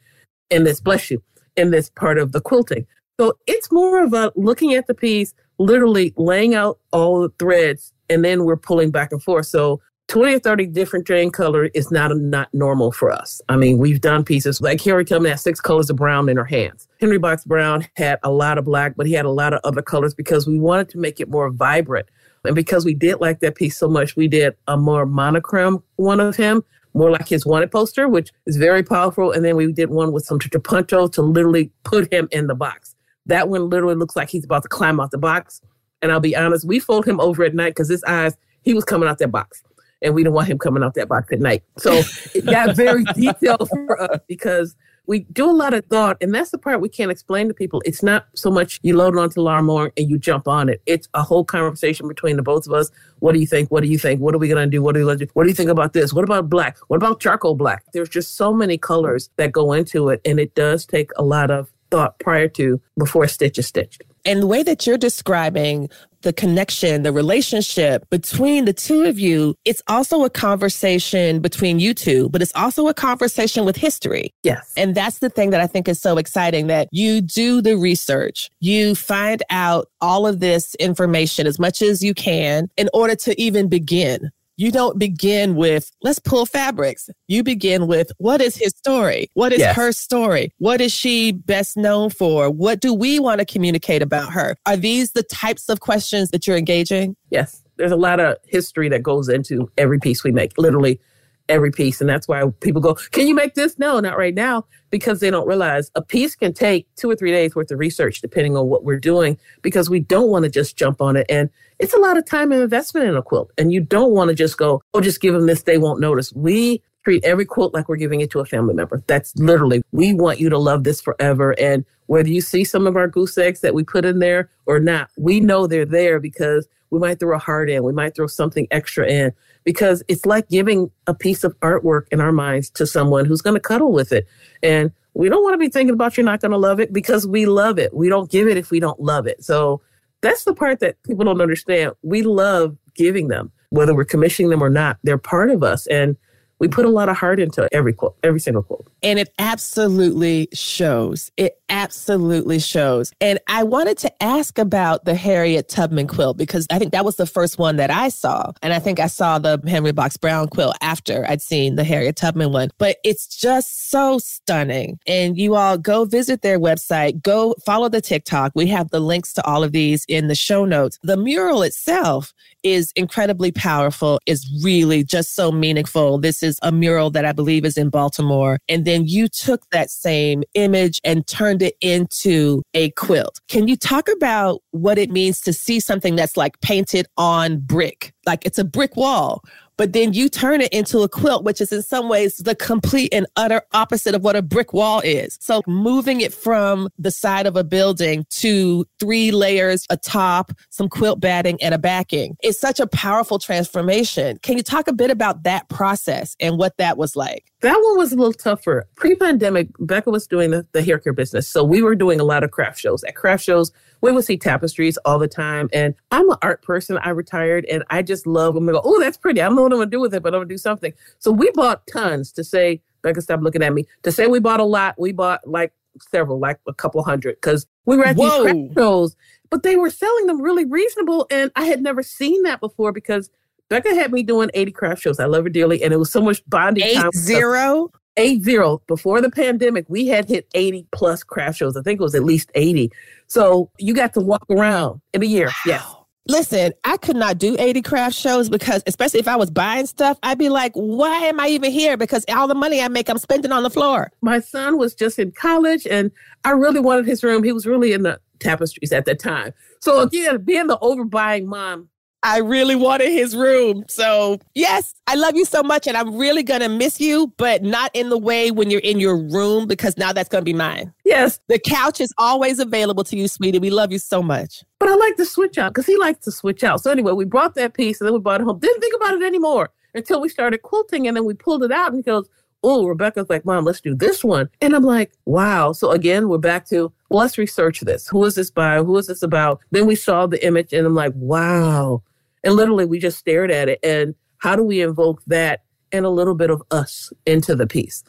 in 0.49 0.63
this, 0.63 0.79
bless 0.79 1.11
you, 1.11 1.21
in 1.57 1.71
this 1.71 1.89
part 1.89 2.17
of 2.17 2.31
the 2.31 2.39
quilting? 2.39 2.87
So 3.19 3.37
it's 3.47 3.69
more 3.69 4.01
of 4.01 4.13
a 4.13 4.31
looking 4.37 4.73
at 4.75 4.87
the 4.87 4.93
piece, 4.93 5.33
literally 5.57 6.13
laying 6.15 6.55
out 6.55 6.79
all 6.93 7.19
the 7.19 7.33
threads, 7.37 7.91
and 8.09 8.23
then 8.23 8.45
we're 8.45 8.55
pulling 8.55 8.91
back 8.91 9.11
and 9.11 9.21
forth. 9.21 9.47
So 9.47 9.81
20 10.07 10.35
or 10.35 10.39
30 10.39 10.67
different 10.67 11.05
drain 11.05 11.29
color 11.29 11.65
is 11.73 11.91
not 11.91 12.15
not 12.15 12.47
normal 12.53 12.93
for 12.93 13.11
us. 13.11 13.41
I 13.49 13.57
mean, 13.57 13.77
we've 13.77 13.99
done 13.99 14.23
pieces 14.23 14.61
like 14.61 14.79
Harriet 14.79 15.09
Tubman 15.09 15.31
had 15.31 15.39
six 15.41 15.59
colors 15.59 15.89
of 15.89 15.97
brown 15.97 16.29
in 16.29 16.37
her 16.37 16.45
hands. 16.45 16.87
Henry 17.01 17.17
Box 17.17 17.43
Brown 17.43 17.85
had 17.97 18.19
a 18.23 18.31
lot 18.31 18.57
of 18.57 18.63
black, 18.63 18.93
but 18.95 19.05
he 19.05 19.11
had 19.11 19.25
a 19.25 19.31
lot 19.31 19.53
of 19.53 19.59
other 19.65 19.81
colors 19.81 20.13
because 20.13 20.47
we 20.47 20.57
wanted 20.57 20.87
to 20.87 20.97
make 20.97 21.19
it 21.19 21.29
more 21.29 21.49
vibrant. 21.49 22.07
And 22.45 22.55
because 22.55 22.85
we 22.85 22.93
did 22.93 23.19
like 23.19 23.41
that 23.41 23.55
piece 23.55 23.77
so 23.77 23.89
much, 23.89 24.15
we 24.15 24.29
did 24.29 24.55
a 24.69 24.77
more 24.77 25.05
monochrome 25.05 25.83
one 25.97 26.21
of 26.21 26.37
him, 26.37 26.63
more 26.93 27.11
like 27.11 27.27
his 27.27 27.45
wanted 27.45 27.69
poster, 27.69 28.07
which 28.07 28.31
is 28.45 28.55
very 28.55 28.81
powerful. 28.81 29.33
And 29.33 29.43
then 29.43 29.57
we 29.57 29.73
did 29.73 29.89
one 29.89 30.13
with 30.13 30.23
some 30.23 30.39
trapunto 30.39 31.11
to 31.11 31.21
literally 31.21 31.69
put 31.83 32.13
him 32.13 32.29
in 32.31 32.47
the 32.47 32.55
box. 32.55 32.88
That 33.25 33.49
one 33.49 33.69
literally 33.69 33.95
looks 33.95 34.15
like 34.15 34.29
he's 34.29 34.45
about 34.45 34.63
to 34.63 34.69
climb 34.69 34.99
out 34.99 35.11
the 35.11 35.17
box. 35.17 35.61
And 36.01 36.11
I'll 36.11 36.19
be 36.19 36.35
honest, 36.35 36.65
we 36.65 36.79
fold 36.79 37.05
him 37.05 37.19
over 37.19 37.43
at 37.43 37.53
night 37.53 37.71
because 37.71 37.89
his 37.89 38.03
eyes, 38.05 38.37
he 38.63 38.73
was 38.73 38.85
coming 38.85 39.09
out 39.09 39.17
that 39.19 39.31
box. 39.31 39.63
And 40.01 40.15
we 40.15 40.23
didn't 40.23 40.33
want 40.33 40.47
him 40.47 40.57
coming 40.57 40.81
out 40.81 40.93
that 40.93 41.09
box 41.09 41.31
at 41.33 41.41
night. 41.41 41.63
So 41.77 42.01
it 42.33 42.45
got 42.45 42.75
very 42.75 43.03
detailed 43.15 43.67
for 43.67 44.01
us 44.01 44.19
because 44.27 44.75
we 45.09 45.21
do 45.33 45.49
a 45.49 45.51
lot 45.51 45.73
of 45.73 45.83
thought. 45.87 46.17
And 46.21 46.33
that's 46.33 46.51
the 46.51 46.59
part 46.59 46.81
we 46.81 46.87
can't 46.87 47.09
explain 47.09 47.47
to 47.47 47.53
people. 47.53 47.81
It's 47.83 48.03
not 48.03 48.27
so 48.35 48.51
much 48.51 48.79
you 48.83 48.95
load 48.95 49.15
it 49.15 49.19
onto 49.19 49.41
Lawnmower 49.41 49.91
and 49.97 50.07
you 50.07 50.19
jump 50.19 50.47
on 50.47 50.69
it. 50.69 50.83
It's 50.85 51.09
a 51.15 51.23
whole 51.23 51.43
conversation 51.43 52.07
between 52.07 52.37
the 52.37 52.43
both 52.43 52.67
of 52.67 52.73
us. 52.73 52.91
What 53.17 53.33
do 53.33 53.39
you 53.39 53.47
think? 53.47 53.71
What 53.71 53.81
do 53.81 53.89
you 53.89 53.97
think? 53.97 54.21
What 54.21 54.35
are 54.35 54.37
we 54.37 54.47
going 54.47 54.63
to 54.63 54.69
do? 54.69 54.83
What 54.83 54.95
are 54.95 54.99
we 54.99 55.05
going 55.05 55.17
to 55.17 55.25
do? 55.25 55.31
What 55.33 55.43
do 55.43 55.49
you 55.49 55.55
think 55.55 55.71
about 55.71 55.93
this? 55.93 56.13
What 56.13 56.23
about 56.23 56.47
black? 56.47 56.77
What 56.87 56.97
about 56.97 57.19
charcoal 57.19 57.55
black? 57.55 57.83
There's 57.91 58.07
just 58.07 58.37
so 58.37 58.53
many 58.53 58.77
colors 58.77 59.31
that 59.37 59.51
go 59.51 59.73
into 59.73 60.09
it. 60.09 60.21
And 60.25 60.39
it 60.39 60.53
does 60.53 60.85
take 60.85 61.09
a 61.17 61.23
lot 61.23 61.49
of 61.49 61.69
thought 61.91 62.19
prior 62.19 62.47
to 62.49 62.81
before 62.97 63.23
a 63.23 63.29
stitch 63.29 63.57
is 63.57 63.67
stitched. 63.67 64.03
And 64.25 64.41
the 64.41 64.47
way 64.47 64.63
that 64.63 64.85
you're 64.85 64.97
describing 64.97 65.89
the 66.21 66.33
connection, 66.33 67.03
the 67.03 67.13
relationship 67.13 68.07
between 68.09 68.65
the 68.65 68.73
two 68.73 69.03
of 69.03 69.17
you, 69.17 69.55
it's 69.63 69.81
also 69.87 70.25
a 70.25 70.29
conversation 70.29 71.39
between 71.39 71.79
you 71.79 71.93
two, 71.93 72.29
but 72.29 72.41
it's 72.41 72.51
also 72.55 72.87
a 72.87 72.93
conversation 72.93 73.63
with 73.63 73.77
history. 73.77 74.33
Yes. 74.43 74.73
And 74.75 74.95
that's 74.95 75.19
the 75.19 75.29
thing 75.29 75.51
that 75.51 75.61
I 75.61 75.67
think 75.67 75.87
is 75.87 76.01
so 76.01 76.17
exciting 76.17 76.67
that 76.67 76.89
you 76.91 77.21
do 77.21 77.61
the 77.61 77.77
research, 77.77 78.49
you 78.59 78.95
find 78.95 79.41
out 79.49 79.87
all 80.01 80.27
of 80.27 80.41
this 80.41 80.75
information 80.75 81.47
as 81.47 81.57
much 81.57 81.81
as 81.81 82.03
you 82.03 82.13
can 82.13 82.69
in 82.75 82.89
order 82.93 83.15
to 83.15 83.41
even 83.41 83.69
begin 83.69 84.29
you 84.59 84.73
don't 84.73 84.99
begin 84.99 85.55
with, 85.55 85.89
let's 86.01 86.19
pull 86.19 86.45
fabrics. 86.45 87.09
You 87.29 87.43
begin 87.43 87.87
with, 87.87 88.11
what 88.17 88.41
is 88.41 88.57
his 88.57 88.73
story? 88.75 89.29
What 89.33 89.53
is 89.53 89.59
yes. 89.59 89.73
her 89.73 89.93
story? 89.93 90.53
What 90.57 90.81
is 90.81 90.91
she 90.91 91.31
best 91.31 91.77
known 91.77 92.09
for? 92.09 92.49
What 92.49 92.81
do 92.81 92.93
we 92.93 93.19
want 93.19 93.39
to 93.39 93.45
communicate 93.45 94.01
about 94.01 94.33
her? 94.33 94.57
Are 94.65 94.75
these 94.75 95.13
the 95.13 95.23
types 95.23 95.69
of 95.69 95.79
questions 95.79 96.31
that 96.31 96.45
you're 96.45 96.57
engaging? 96.57 97.15
Yes. 97.29 97.63
There's 97.77 97.93
a 97.93 97.95
lot 97.95 98.19
of 98.19 98.35
history 98.47 98.89
that 98.89 99.01
goes 99.01 99.29
into 99.29 99.71
every 99.77 99.97
piece 99.97 100.25
we 100.25 100.33
make, 100.33 100.57
literally 100.57 100.99
every 101.49 101.71
piece. 101.71 101.99
And 101.99 102.09
that's 102.09 102.27
why 102.27 102.43
people 102.61 102.81
go, 102.81 102.93
Can 103.11 103.27
you 103.27 103.35
make 103.35 103.55
this? 103.55 103.77
No, 103.77 103.99
not 103.99 104.17
right 104.17 104.33
now, 104.33 104.65
because 104.89 105.19
they 105.19 105.29
don't 105.29 105.47
realize 105.47 105.91
a 105.95 106.01
piece 106.01 106.35
can 106.35 106.53
take 106.53 106.87
two 106.95 107.09
or 107.09 107.15
three 107.15 107.31
days 107.31 107.55
worth 107.55 107.71
of 107.71 107.79
research, 107.79 108.21
depending 108.21 108.55
on 108.55 108.67
what 108.67 108.83
we're 108.83 108.99
doing, 108.99 109.37
because 109.61 109.89
we 109.89 109.99
don't 109.99 110.29
want 110.29 110.43
to 110.45 110.49
just 110.49 110.77
jump 110.77 111.01
on 111.01 111.15
it. 111.15 111.25
And 111.29 111.49
it's 111.79 111.93
a 111.93 111.99
lot 111.99 112.17
of 112.17 112.25
time 112.25 112.51
and 112.51 112.61
investment 112.61 113.07
in 113.07 113.15
a 113.15 113.21
quilt. 113.21 113.51
And 113.57 113.71
you 113.71 113.81
don't 113.81 114.11
want 114.11 114.29
to 114.29 114.35
just 114.35 114.57
go, 114.57 114.81
oh, 114.93 115.01
just 115.01 115.21
give 115.21 115.33
them 115.33 115.47
this, 115.47 115.63
they 115.63 115.77
won't 115.77 115.99
notice. 115.99 116.31
We 116.33 116.81
treat 117.09 117.25
every 117.25 117.45
quilt 117.45 117.73
like 117.73 117.89
we're 117.89 117.95
giving 117.95 118.21
it 118.21 118.29
to 118.29 118.39
a 118.39 118.45
family 118.45 118.75
member. 118.75 119.01
That's 119.07 119.35
literally, 119.35 119.81
we 119.91 120.13
want 120.13 120.39
you 120.39 120.47
to 120.47 120.59
love 120.59 120.83
this 120.83 121.01
forever. 121.01 121.59
And 121.59 121.83
whether 122.05 122.29
you 122.29 122.39
see 122.39 122.63
some 122.63 122.85
of 122.85 122.95
our 122.95 123.07
goose 123.07 123.35
eggs 123.35 123.61
that 123.61 123.73
we 123.73 123.83
put 123.83 124.05
in 124.05 124.19
there 124.19 124.51
or 124.67 124.79
not, 124.79 125.09
we 125.17 125.39
know 125.39 125.65
they're 125.65 125.85
there 125.85 126.19
because 126.19 126.67
we 126.91 126.99
might 126.99 127.19
throw 127.19 127.35
a 127.35 127.39
heart 127.39 127.67
in, 127.67 127.83
we 127.83 127.93
might 127.93 128.15
throw 128.15 128.27
something 128.27 128.67
extra 128.69 129.07
in 129.07 129.31
because 129.63 130.03
it's 130.07 130.27
like 130.27 130.49
giving 130.49 130.91
a 131.07 131.15
piece 131.15 131.43
of 131.43 131.59
artwork 131.61 132.03
in 132.11 132.21
our 132.21 132.31
minds 132.31 132.69
to 132.71 132.85
someone 132.85 133.25
who's 133.25 133.41
going 133.41 133.55
to 133.55 133.59
cuddle 133.59 133.91
with 133.91 134.11
it. 134.11 134.27
And 134.61 134.91
we 135.15 135.29
don't 135.29 135.41
want 135.41 135.55
to 135.55 135.57
be 135.57 135.69
thinking 135.69 135.95
about 135.95 136.15
you're 136.15 136.23
not 136.23 136.41
going 136.41 136.51
to 136.51 136.57
love 136.59 136.79
it 136.79 136.93
because 136.93 137.25
we 137.25 137.47
love 137.47 137.79
it. 137.79 137.91
We 137.91 138.07
don't 138.07 138.29
give 138.29 138.47
it 138.47 138.55
if 138.55 138.69
we 138.69 138.79
don't 138.79 138.99
love 138.99 139.25
it. 139.25 139.43
So 139.43 139.81
that's 140.21 140.43
the 140.43 140.53
part 140.53 140.79
that 140.81 141.01
people 141.07 141.25
don't 141.25 141.41
understand. 141.41 141.93
We 142.03 142.21
love 142.21 142.77
giving 142.93 143.29
them, 143.29 143.51
whether 143.71 143.95
we're 143.95 144.05
commissioning 144.05 144.51
them 144.51 144.61
or 144.61 144.69
not. 144.69 144.99
They're 145.03 145.17
part 145.17 145.49
of 145.49 145.63
us. 145.63 145.87
And 145.87 146.15
we 146.59 146.67
put 146.67 146.85
a 146.85 146.89
lot 146.89 147.09
of 147.09 147.17
heart 147.17 147.39
into 147.39 147.67
every 147.71 147.93
quote, 147.93 148.17
every 148.23 148.39
single 148.39 148.63
quote. 148.63 148.85
And 149.01 149.17
it 149.17 149.33
absolutely 149.39 150.49
shows. 150.53 151.31
It 151.37 151.59
absolutely 151.69 152.59
shows. 152.59 153.11
And 153.21 153.39
I 153.47 153.63
wanted 153.63 153.97
to 153.99 154.23
ask 154.23 154.57
about 154.57 155.05
the 155.05 155.15
Harriet 155.15 155.69
Tubman 155.69 156.07
quilt 156.07 156.37
because 156.37 156.67
I 156.69 156.77
think 156.79 156.91
that 156.91 157.05
was 157.05 157.15
the 157.15 157.25
first 157.25 157.57
one 157.57 157.77
that 157.77 157.89
I 157.89 158.09
saw. 158.09 158.51
And 158.61 158.73
I 158.73 158.79
think 158.79 158.99
I 158.99 159.07
saw 159.07 159.39
the 159.39 159.61
Henry 159.67 159.91
Box 159.91 160.17
Brown 160.17 160.47
quilt 160.47 160.75
after 160.81 161.25
I'd 161.29 161.41
seen 161.41 161.75
the 161.75 161.83
Harriet 161.83 162.17
Tubman 162.17 162.51
one. 162.51 162.69
But 162.77 162.97
it's 163.03 163.27
just 163.27 163.89
so 163.89 164.17
stunning. 164.19 164.99
And 165.07 165.37
you 165.37 165.55
all 165.55 165.77
go 165.77 166.05
visit 166.05 166.41
their 166.41 166.59
website, 166.59 167.21
go 167.21 167.55
follow 167.65 167.89
the 167.89 168.01
TikTok. 168.01 168.51
We 168.55 168.67
have 168.67 168.89
the 168.89 168.99
links 168.99 169.33
to 169.33 169.45
all 169.45 169.63
of 169.63 169.71
these 169.71 170.05
in 170.07 170.27
the 170.27 170.35
show 170.35 170.65
notes. 170.65 170.99
The 171.03 171.17
mural 171.17 171.61
itself 171.61 172.33
is 172.63 172.91
incredibly 172.95 173.51
powerful, 173.51 174.19
is 174.25 174.49
really 174.63 175.03
just 175.03 175.35
so 175.35 175.51
meaningful. 175.51 176.19
This 176.19 176.43
is 176.43 176.57
a 176.61 176.71
mural 176.71 177.09
that 177.11 177.25
I 177.25 177.31
believe 177.31 177.65
is 177.65 177.77
in 177.77 177.89
Baltimore. 177.89 178.59
And 178.67 178.85
then 178.85 179.07
you 179.07 179.27
took 179.27 179.69
that 179.71 179.89
same 179.89 180.43
image 180.53 180.99
and 181.03 181.25
turned 181.27 181.61
it 181.61 181.75
into 181.81 182.61
a 182.73 182.91
quilt. 182.91 183.39
Can 183.47 183.67
you 183.67 183.75
talk 183.75 184.07
about 184.09 184.61
what 184.71 184.97
it 184.97 185.09
means 185.09 185.41
to 185.41 185.53
see 185.53 185.79
something 185.79 186.15
that's 186.15 186.37
like 186.37 186.59
painted 186.61 187.07
on 187.17 187.59
brick? 187.59 188.13
Like 188.25 188.45
it's 188.45 188.59
a 188.59 188.63
brick 188.63 188.95
wall, 188.95 189.43
but 189.79 189.93
then 189.93 190.11
you 190.11 190.27
turn 190.27 190.59
it 190.59 190.73
into 190.73 190.99
a 190.99 191.07
quilt, 191.07 191.45
which 191.45 191.61
is 191.61 191.71
in 191.71 191.81
some 191.81 192.09
ways 192.09 192.35
the 192.35 192.53
complete 192.53 193.13
and 193.13 193.25
utter 193.37 193.61
opposite 193.71 194.13
of 194.13 194.21
what 194.21 194.35
a 194.35 194.41
brick 194.41 194.73
wall 194.73 194.99
is. 195.05 195.37
So 195.39 195.61
moving 195.67 196.19
it 196.19 196.33
from 196.33 196.89
the 196.99 197.11
side 197.11 197.47
of 197.47 197.55
a 197.55 197.63
building 197.63 198.25
to 198.31 198.85
three 198.99 199.31
layers, 199.31 199.85
a 199.89 199.95
top, 199.95 200.51
some 200.69 200.89
quilt 200.89 201.21
batting, 201.21 201.63
and 201.63 201.73
a 201.73 201.77
backing 201.77 202.35
is 202.43 202.59
such 202.59 202.81
a 202.81 202.87
powerful 202.87 203.39
transformation. 203.39 204.37
Can 204.43 204.57
you 204.57 204.63
talk 204.63 204.89
a 204.89 204.93
bit 204.93 205.11
about 205.11 205.43
that 205.43 205.69
process 205.69 206.35
and 206.41 206.57
what 206.57 206.75
that 206.75 206.97
was 206.97 207.15
like? 207.15 207.48
That 207.61 207.75
one 207.75 207.97
was 207.97 208.13
a 208.13 208.15
little 208.15 208.33
tougher. 208.33 208.87
Pre 208.95 209.15
pandemic, 209.15 209.67
Becca 209.79 210.09
was 210.09 210.27
doing 210.27 210.51
the, 210.51 210.65
the 210.71 210.81
hair 210.81 210.97
care 210.97 211.11
business. 211.11 211.47
So 211.47 211.63
we 211.63 211.81
were 211.81 211.95
doing 211.95 212.19
a 212.19 212.23
lot 212.23 212.43
of 212.43 212.51
craft 212.51 212.79
shows. 212.79 213.03
At 213.03 213.15
craft 213.15 213.43
shows, 213.43 213.71
we 214.01 214.13
would 214.13 214.23
see 214.23 214.37
tapestries 214.37 214.97
all 215.03 215.19
the 215.19 215.27
time. 215.27 215.69
And 215.73 215.93
I'm 216.11 216.29
an 216.29 216.37
art 216.41 216.61
person. 216.61 216.97
I 216.99 217.09
retired 217.09 217.65
and 217.65 217.83
I 217.89 218.01
just 218.01 218.25
love 218.25 218.53
them. 218.53 218.69
I 218.69 218.73
go, 218.73 218.81
oh, 218.83 218.99
that's 218.99 219.17
pretty. 219.17 219.41
I 219.41 219.45
don't 219.45 219.55
know 219.55 219.63
what 219.63 219.73
I'm 219.73 219.79
going 219.79 219.89
to 219.89 219.95
do 219.95 219.99
with 219.99 220.13
it, 220.13 220.23
but 220.23 220.33
I'm 220.33 220.39
going 220.39 220.47
to 220.47 220.53
do 220.53 220.57
something. 220.57 220.93
So 221.17 221.31
we 221.31 221.51
bought 221.51 221.85
tons 221.91 222.31
to 222.33 222.43
say, 222.45 222.81
Becca, 223.01 223.21
stop 223.21 223.41
looking 223.41 223.63
at 223.63 223.73
me. 223.73 223.85
To 224.03 224.11
say 224.11 224.27
we 224.27 224.39
bought 224.39 224.61
a 224.61 224.65
lot, 224.65 224.95
we 224.97 225.11
bought 225.11 225.45
like 225.45 225.73
several, 226.11 226.39
like 226.39 226.59
a 226.67 226.73
couple 226.73 227.03
hundred, 227.03 227.35
because 227.35 227.65
we 227.85 227.97
were 227.97 228.05
at 228.05 228.15
Whoa. 228.15 228.43
these 228.43 228.51
craft 228.53 228.73
shows, 228.75 229.15
but 229.49 229.63
they 229.63 229.75
were 229.75 229.89
selling 229.89 230.27
them 230.27 230.41
really 230.41 230.65
reasonable. 230.65 231.27
And 231.29 231.51
I 231.55 231.65
had 231.65 231.81
never 231.81 232.03
seen 232.03 232.43
that 232.43 232.61
before 232.61 232.93
because 232.93 233.29
Becca 233.69 233.93
had 233.93 234.11
me 234.11 234.23
doing 234.23 234.49
80 234.53 234.71
craft 234.71 235.01
shows. 235.01 235.19
I 235.19 235.25
love 235.25 235.43
her 235.43 235.49
dearly. 235.49 235.83
And 235.83 235.93
it 235.93 235.97
was 235.97 236.11
so 236.11 236.21
much 236.21 236.41
bonding 236.47 236.83
Eight 236.83 236.95
time. 236.95 237.11
Zero? 237.13 237.91
Eight 238.17 238.43
zero. 238.43 238.81
Before 238.87 239.21
the 239.21 239.29
pandemic, 239.29 239.85
we 239.87 240.07
had 240.07 240.27
hit 240.27 240.47
80 240.53 240.87
plus 240.91 241.23
craft 241.23 241.57
shows. 241.57 241.77
I 241.77 241.81
think 241.81 241.99
it 241.99 242.03
was 242.03 242.15
at 242.15 242.23
least 242.23 242.51
80. 242.55 242.91
So 243.27 243.71
you 243.77 243.93
got 243.93 244.13
to 244.15 244.19
walk 244.19 244.43
around 244.49 244.99
in 245.13 245.23
a 245.23 245.25
year. 245.25 245.47
Wow. 245.47 245.53
Yes. 245.65 245.95
Listen, 246.27 246.73
I 246.83 246.97
could 246.97 247.15
not 247.15 247.39
do 247.39 247.55
80 247.57 247.81
craft 247.81 248.15
shows 248.15 248.49
because, 248.49 248.83
especially 248.85 249.19
if 249.19 249.27
I 249.27 249.35
was 249.35 249.49
buying 249.49 249.87
stuff, 249.87 250.19
I'd 250.21 250.37
be 250.37 250.49
like, 250.49 250.73
why 250.73 251.15
am 251.25 251.39
I 251.39 251.47
even 251.47 251.71
here? 251.71 251.97
Because 251.97 252.23
all 252.29 252.47
the 252.47 252.53
money 252.53 252.81
I 252.81 252.87
make, 252.87 253.09
I'm 253.09 253.17
spending 253.17 253.51
on 253.51 253.63
the 253.63 253.69
floor. 253.71 254.11
My 254.21 254.39
son 254.39 254.77
was 254.77 254.93
just 254.93 255.17
in 255.17 255.31
college 255.31 255.87
and 255.87 256.11
I 256.43 256.51
really 256.51 256.81
wanted 256.81 257.07
his 257.07 257.23
room. 257.23 257.43
He 257.43 257.51
was 257.51 257.65
really 257.65 257.93
in 257.93 258.03
the 258.03 258.19
tapestries 258.39 258.91
at 258.91 259.05
that 259.05 259.17
time. 259.17 259.53
So, 259.79 260.01
again, 260.01 260.43
being 260.43 260.67
the 260.67 260.77
overbuying 260.79 261.45
mom, 261.45 261.89
I 262.23 262.39
really 262.39 262.75
wanted 262.75 263.11
his 263.11 263.35
room. 263.35 263.85
So, 263.87 264.39
yes, 264.53 264.93
I 265.07 265.15
love 265.15 265.35
you 265.35 265.45
so 265.45 265.63
much 265.63 265.87
and 265.87 265.95
I'm 265.95 266.17
really 266.17 266.43
going 266.43 266.59
to 266.59 266.67
miss 266.69 266.99
you, 266.99 267.33
but 267.37 267.63
not 267.63 267.91
in 267.93 268.09
the 268.09 268.17
way 268.17 268.51
when 268.51 268.69
you're 268.69 268.81
in 268.81 268.99
your 268.99 269.17
room 269.17 269.67
because 269.67 269.97
now 269.97 270.11
that's 270.11 270.27
going 270.27 270.41
to 270.41 270.45
be 270.45 270.53
mine. 270.53 270.93
Yes. 271.05 271.39
The 271.47 271.59
couch 271.59 272.01
is 272.01 272.13
always 272.17 272.59
available 272.59 273.05
to 273.05 273.15
you, 273.15 273.27
sweetie. 273.27 273.59
We 273.59 273.69
love 273.69 273.91
you 273.91 273.99
so 273.99 274.21
much. 274.21 274.63
But 274.79 274.89
I 274.89 274.95
like 274.95 275.15
to 275.15 275.25
switch 275.25 275.57
out 275.57 275.73
because 275.73 275.85
he 275.85 275.97
likes 275.97 276.25
to 276.25 276.31
switch 276.31 276.63
out. 276.63 276.81
So, 276.81 276.91
anyway, 276.91 277.13
we 277.13 277.25
brought 277.25 277.55
that 277.55 277.73
piece 277.73 278.01
and 278.01 278.07
then 278.07 278.13
we 278.13 278.19
brought 278.19 278.41
it 278.41 278.43
home. 278.43 278.59
Didn't 278.59 278.81
think 278.81 278.95
about 278.95 279.13
it 279.13 279.23
anymore 279.23 279.69
until 279.93 280.19
we 280.19 280.29
started 280.29 280.61
quilting 280.61 281.07
and 281.07 281.15
then 281.15 281.25
we 281.25 281.33
pulled 281.33 281.63
it 281.63 281.71
out 281.71 281.87
and 281.87 281.97
he 281.97 282.03
goes, 282.03 282.27
Oh, 282.61 282.85
Rebecca's 282.85 283.29
like, 283.29 283.45
Mom, 283.45 283.63
let's 283.63 283.79
do 283.79 283.95
this 283.95 284.21
one. 284.21 284.49
And 284.59 284.75
I'm 284.75 284.83
like, 284.83 285.13
Wow. 285.25 285.71
So, 285.71 285.91
again, 285.91 286.27
we're 286.27 286.37
back 286.37 286.67
to 286.67 286.91
let's 287.09 287.37
research 287.37 287.79
this. 287.79 288.09
Who 288.09 288.25
is 288.25 288.35
this 288.35 288.51
by? 288.51 288.77
Who 288.79 288.97
is 288.97 289.07
this 289.07 289.23
about? 289.23 289.61
Then 289.71 289.87
we 289.87 289.95
saw 289.95 290.27
the 290.27 290.45
image 290.45 290.73
and 290.73 290.85
I'm 290.85 290.95
like, 290.95 291.13
Wow 291.15 292.03
and 292.43 292.55
literally, 292.55 292.85
we 292.85 292.99
just 292.99 293.17
stared 293.17 293.51
at 293.51 293.69
it. 293.69 293.79
And 293.83 294.15
how 294.37 294.55
do 294.55 294.63
we 294.63 294.81
invoke 294.81 295.21
that 295.27 295.63
and 295.91 296.05
a 296.05 296.09
little 296.09 296.35
bit 296.35 296.49
of 296.49 296.61
us 296.71 297.11
into 297.25 297.55
the 297.55 297.67
piece? 297.67 298.03